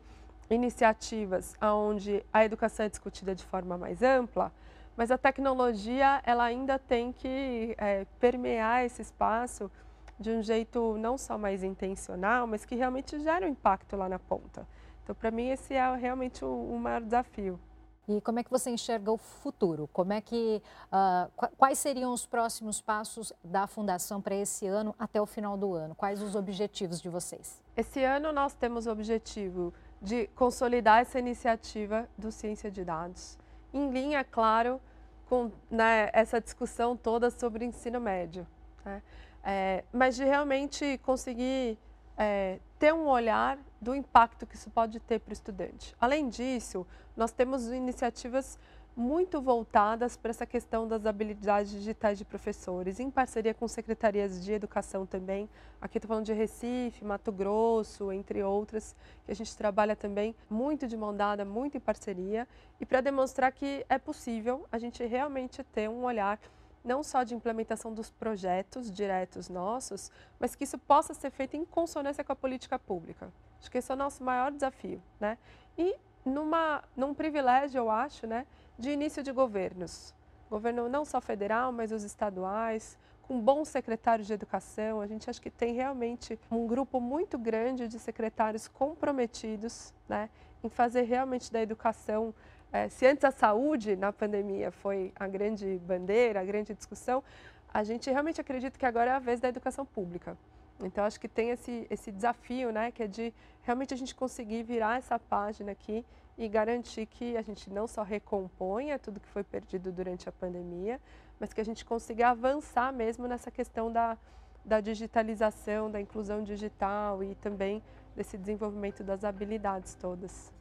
iniciativas 0.50 1.54
onde 1.60 2.24
a 2.32 2.44
educação 2.44 2.86
é 2.86 2.88
discutida 2.88 3.34
de 3.34 3.44
forma 3.44 3.76
mais 3.76 4.02
ampla, 4.02 4.52
mas 4.96 5.10
a 5.10 5.18
tecnologia 5.18 6.20
ela 6.24 6.44
ainda 6.44 6.78
tem 6.78 7.12
que 7.12 7.74
é, 7.78 8.06
permear 8.18 8.84
esse 8.84 9.02
espaço 9.02 9.70
de 10.18 10.30
um 10.30 10.42
jeito 10.42 10.96
não 10.98 11.18
só 11.18 11.36
mais 11.36 11.62
intencional, 11.62 12.46
mas 12.46 12.64
que 12.64 12.74
realmente 12.74 13.18
gera 13.20 13.46
um 13.46 13.50
impacto 13.50 13.96
lá 13.96 14.08
na 14.08 14.18
ponta. 14.18 14.66
Então, 15.04 15.14
para 15.14 15.30
mim, 15.30 15.50
esse 15.50 15.74
é 15.74 15.94
realmente 15.94 16.44
o, 16.44 16.48
o, 16.48 16.78
maior 16.78 17.02
desafio. 17.02 17.60
E 18.08 18.20
como 18.20 18.38
é 18.38 18.44
que 18.44 18.50
você 18.50 18.70
enxerga 18.70 19.10
o 19.10 19.16
futuro? 19.16 19.88
Como 19.92 20.12
é 20.12 20.20
que 20.20 20.62
uh, 20.92 21.48
quais 21.56 21.78
seriam 21.78 22.12
os 22.12 22.24
próximos 22.24 22.80
passos 22.80 23.32
da 23.42 23.66
fundação 23.66 24.20
para 24.20 24.34
esse 24.34 24.66
ano 24.66 24.94
até 24.98 25.20
o 25.20 25.26
final 25.26 25.56
do 25.56 25.74
ano? 25.74 25.94
Quais 25.94 26.22
os 26.22 26.36
objetivos 26.36 27.00
de 27.00 27.08
vocês? 27.08 27.62
Esse 27.76 28.04
ano 28.04 28.32
nós 28.32 28.54
temos 28.54 28.86
o 28.86 28.90
objetivo 28.90 29.74
de 30.00 30.28
consolidar 30.28 31.00
essa 31.00 31.18
iniciativa 31.18 32.08
do 32.16 32.30
Ciência 32.30 32.70
de 32.70 32.84
Dados 32.84 33.36
em 33.74 33.90
linha, 33.90 34.24
claro, 34.24 34.80
com 35.28 35.50
né, 35.70 36.08
essa 36.12 36.40
discussão 36.40 36.96
toda 36.96 37.30
sobre 37.30 37.64
ensino 37.64 38.00
médio. 38.00 38.46
Né? 38.84 39.02
É, 39.42 39.84
mas 39.92 40.16
de 40.16 40.24
realmente 40.24 40.98
conseguir 40.98 41.78
é, 42.16 42.58
ter 42.78 42.92
um 42.92 43.06
olhar 43.06 43.58
do 43.80 43.94
impacto 43.94 44.46
que 44.46 44.54
isso 44.54 44.70
pode 44.70 45.00
ter 45.00 45.20
para 45.20 45.30
o 45.30 45.32
estudante. 45.32 45.94
Além 46.00 46.28
disso, 46.28 46.86
nós 47.16 47.32
temos 47.32 47.66
iniciativas 47.68 48.58
muito 48.96 49.42
voltadas 49.42 50.16
para 50.16 50.30
essa 50.30 50.46
questão 50.46 50.88
das 50.88 51.04
habilidades 51.04 51.70
digitais 51.70 52.16
de 52.16 52.24
professores, 52.24 52.98
em 52.98 53.10
parceria 53.10 53.52
com 53.52 53.68
secretarias 53.68 54.42
de 54.42 54.54
educação 54.54 55.04
também. 55.04 55.50
Aqui 55.78 55.98
estou 55.98 56.08
falando 56.08 56.24
de 56.24 56.32
Recife, 56.32 57.04
Mato 57.04 57.30
Grosso, 57.30 58.10
entre 58.10 58.42
outras, 58.42 58.96
que 59.26 59.30
a 59.30 59.34
gente 59.34 59.54
trabalha 59.54 59.94
também 59.94 60.34
muito 60.48 60.88
de 60.88 60.96
mão 60.96 61.14
dada, 61.14 61.44
muito 61.44 61.76
em 61.76 61.80
parceria, 61.80 62.48
e 62.80 62.86
para 62.86 63.02
demonstrar 63.02 63.52
que 63.52 63.84
é 63.86 63.98
possível 63.98 64.66
a 64.72 64.78
gente 64.78 65.04
realmente 65.04 65.62
ter 65.62 65.90
um 65.90 66.04
olhar 66.04 66.40
não 66.86 67.02
só 67.02 67.24
de 67.24 67.34
implementação 67.34 67.92
dos 67.92 68.10
projetos 68.10 68.90
diretos 68.90 69.48
nossos, 69.48 70.10
mas 70.38 70.54
que 70.54 70.64
isso 70.64 70.78
possa 70.78 71.12
ser 71.12 71.30
feito 71.30 71.56
em 71.56 71.64
consonância 71.64 72.22
com 72.22 72.32
a 72.32 72.36
política 72.36 72.78
pública. 72.78 73.30
Acho 73.58 73.70
que 73.70 73.78
esse 73.78 73.90
é 73.90 73.94
o 73.94 73.98
nosso 73.98 74.22
maior 74.22 74.52
desafio, 74.52 75.02
né? 75.18 75.36
E 75.76 75.96
numa, 76.24 76.82
num 76.96 77.12
privilégio, 77.12 77.78
eu 77.78 77.90
acho, 77.90 78.26
né, 78.26 78.46
de 78.78 78.90
início 78.90 79.22
de 79.22 79.32
governos. 79.32 80.14
Governo 80.48 80.88
não 80.88 81.04
só 81.04 81.20
federal, 81.20 81.72
mas 81.72 81.90
os 81.90 82.04
estaduais, 82.04 82.96
com 83.22 83.40
bons 83.40 83.68
secretários 83.68 84.26
de 84.26 84.32
educação. 84.32 85.00
A 85.00 85.06
gente 85.06 85.28
acha 85.28 85.40
que 85.40 85.50
tem 85.50 85.74
realmente 85.74 86.38
um 86.50 86.66
grupo 86.66 87.00
muito 87.00 87.36
grande 87.36 87.88
de 87.88 87.98
secretários 87.98 88.68
comprometidos 88.68 89.92
né, 90.08 90.30
em 90.62 90.68
fazer 90.68 91.02
realmente 91.02 91.52
da 91.52 91.60
educação. 91.60 92.32
É, 92.76 92.90
se 92.90 93.06
antes 93.06 93.24
a 93.24 93.30
saúde 93.30 93.96
na 93.96 94.12
pandemia 94.12 94.70
foi 94.70 95.10
a 95.18 95.26
grande 95.26 95.80
bandeira, 95.86 96.40
a 96.40 96.44
grande 96.44 96.74
discussão, 96.74 97.24
a 97.72 97.82
gente 97.82 98.10
realmente 98.10 98.38
acredita 98.38 98.78
que 98.78 98.84
agora 98.84 99.12
é 99.12 99.14
a 99.14 99.18
vez 99.18 99.40
da 99.40 99.48
educação 99.48 99.86
pública. 99.86 100.36
Então, 100.82 101.02
acho 101.02 101.18
que 101.18 101.26
tem 101.26 101.48
esse, 101.50 101.86
esse 101.88 102.12
desafio, 102.12 102.70
né, 102.70 102.90
que 102.90 103.02
é 103.02 103.06
de 103.06 103.32
realmente 103.62 103.94
a 103.94 103.96
gente 103.96 104.14
conseguir 104.14 104.62
virar 104.62 104.98
essa 104.98 105.18
página 105.18 105.72
aqui 105.72 106.04
e 106.36 106.46
garantir 106.48 107.06
que 107.06 107.34
a 107.34 107.40
gente 107.40 107.70
não 107.70 107.86
só 107.86 108.02
recomponha 108.02 108.98
tudo 108.98 109.20
que 109.20 109.28
foi 109.28 109.42
perdido 109.42 109.90
durante 109.90 110.28
a 110.28 110.32
pandemia, 110.32 111.00
mas 111.40 111.54
que 111.54 111.62
a 111.62 111.64
gente 111.64 111.82
consiga 111.82 112.28
avançar 112.28 112.92
mesmo 112.92 113.26
nessa 113.26 113.50
questão 113.50 113.90
da, 113.90 114.18
da 114.62 114.82
digitalização, 114.82 115.90
da 115.90 115.98
inclusão 115.98 116.44
digital 116.44 117.24
e 117.24 117.34
também 117.36 117.82
desse 118.14 118.36
desenvolvimento 118.36 119.02
das 119.02 119.24
habilidades 119.24 119.94
todas. 119.94 120.52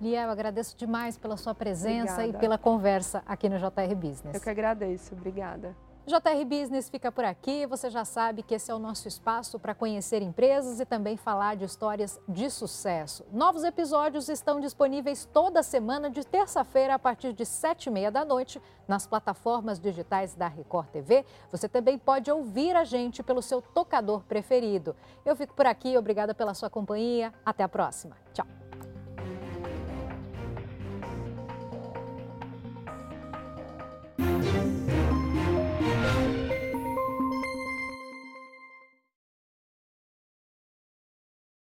Liel, 0.00 0.30
agradeço 0.30 0.76
demais 0.76 1.16
pela 1.16 1.36
sua 1.36 1.54
presença 1.54 2.14
obrigada. 2.14 2.36
e 2.36 2.40
pela 2.40 2.58
conversa 2.58 3.22
aqui 3.26 3.48
no 3.48 3.58
JR 3.58 3.94
Business. 3.94 4.34
Eu 4.34 4.40
que 4.40 4.50
agradeço, 4.50 5.14
obrigada. 5.14 5.74
JR 6.06 6.44
Business 6.44 6.88
fica 6.88 7.10
por 7.10 7.24
aqui. 7.24 7.66
Você 7.66 7.90
já 7.90 8.04
sabe 8.04 8.44
que 8.44 8.54
esse 8.54 8.70
é 8.70 8.74
o 8.74 8.78
nosso 8.78 9.08
espaço 9.08 9.58
para 9.58 9.74
conhecer 9.74 10.22
empresas 10.22 10.78
e 10.78 10.86
também 10.86 11.16
falar 11.16 11.56
de 11.56 11.64
histórias 11.64 12.20
de 12.28 12.48
sucesso. 12.48 13.26
Novos 13.32 13.64
episódios 13.64 14.28
estão 14.28 14.60
disponíveis 14.60 15.28
toda 15.32 15.64
semana, 15.64 16.08
de 16.08 16.24
terça-feira, 16.24 16.94
a 16.94 16.98
partir 16.98 17.32
de 17.32 17.44
sete 17.44 17.86
e 17.86 17.90
meia 17.90 18.08
da 18.08 18.24
noite, 18.24 18.62
nas 18.86 19.04
plataformas 19.04 19.80
digitais 19.80 20.32
da 20.36 20.46
Record 20.46 20.86
TV. 20.90 21.24
Você 21.50 21.68
também 21.68 21.98
pode 21.98 22.30
ouvir 22.30 22.76
a 22.76 22.84
gente 22.84 23.20
pelo 23.20 23.42
seu 23.42 23.60
tocador 23.60 24.22
preferido. 24.22 24.94
Eu 25.24 25.34
fico 25.34 25.54
por 25.54 25.66
aqui. 25.66 25.98
Obrigada 25.98 26.32
pela 26.32 26.54
sua 26.54 26.70
companhia. 26.70 27.32
Até 27.44 27.64
a 27.64 27.68
próxima. 27.68 28.16
Tchau. 28.32 28.46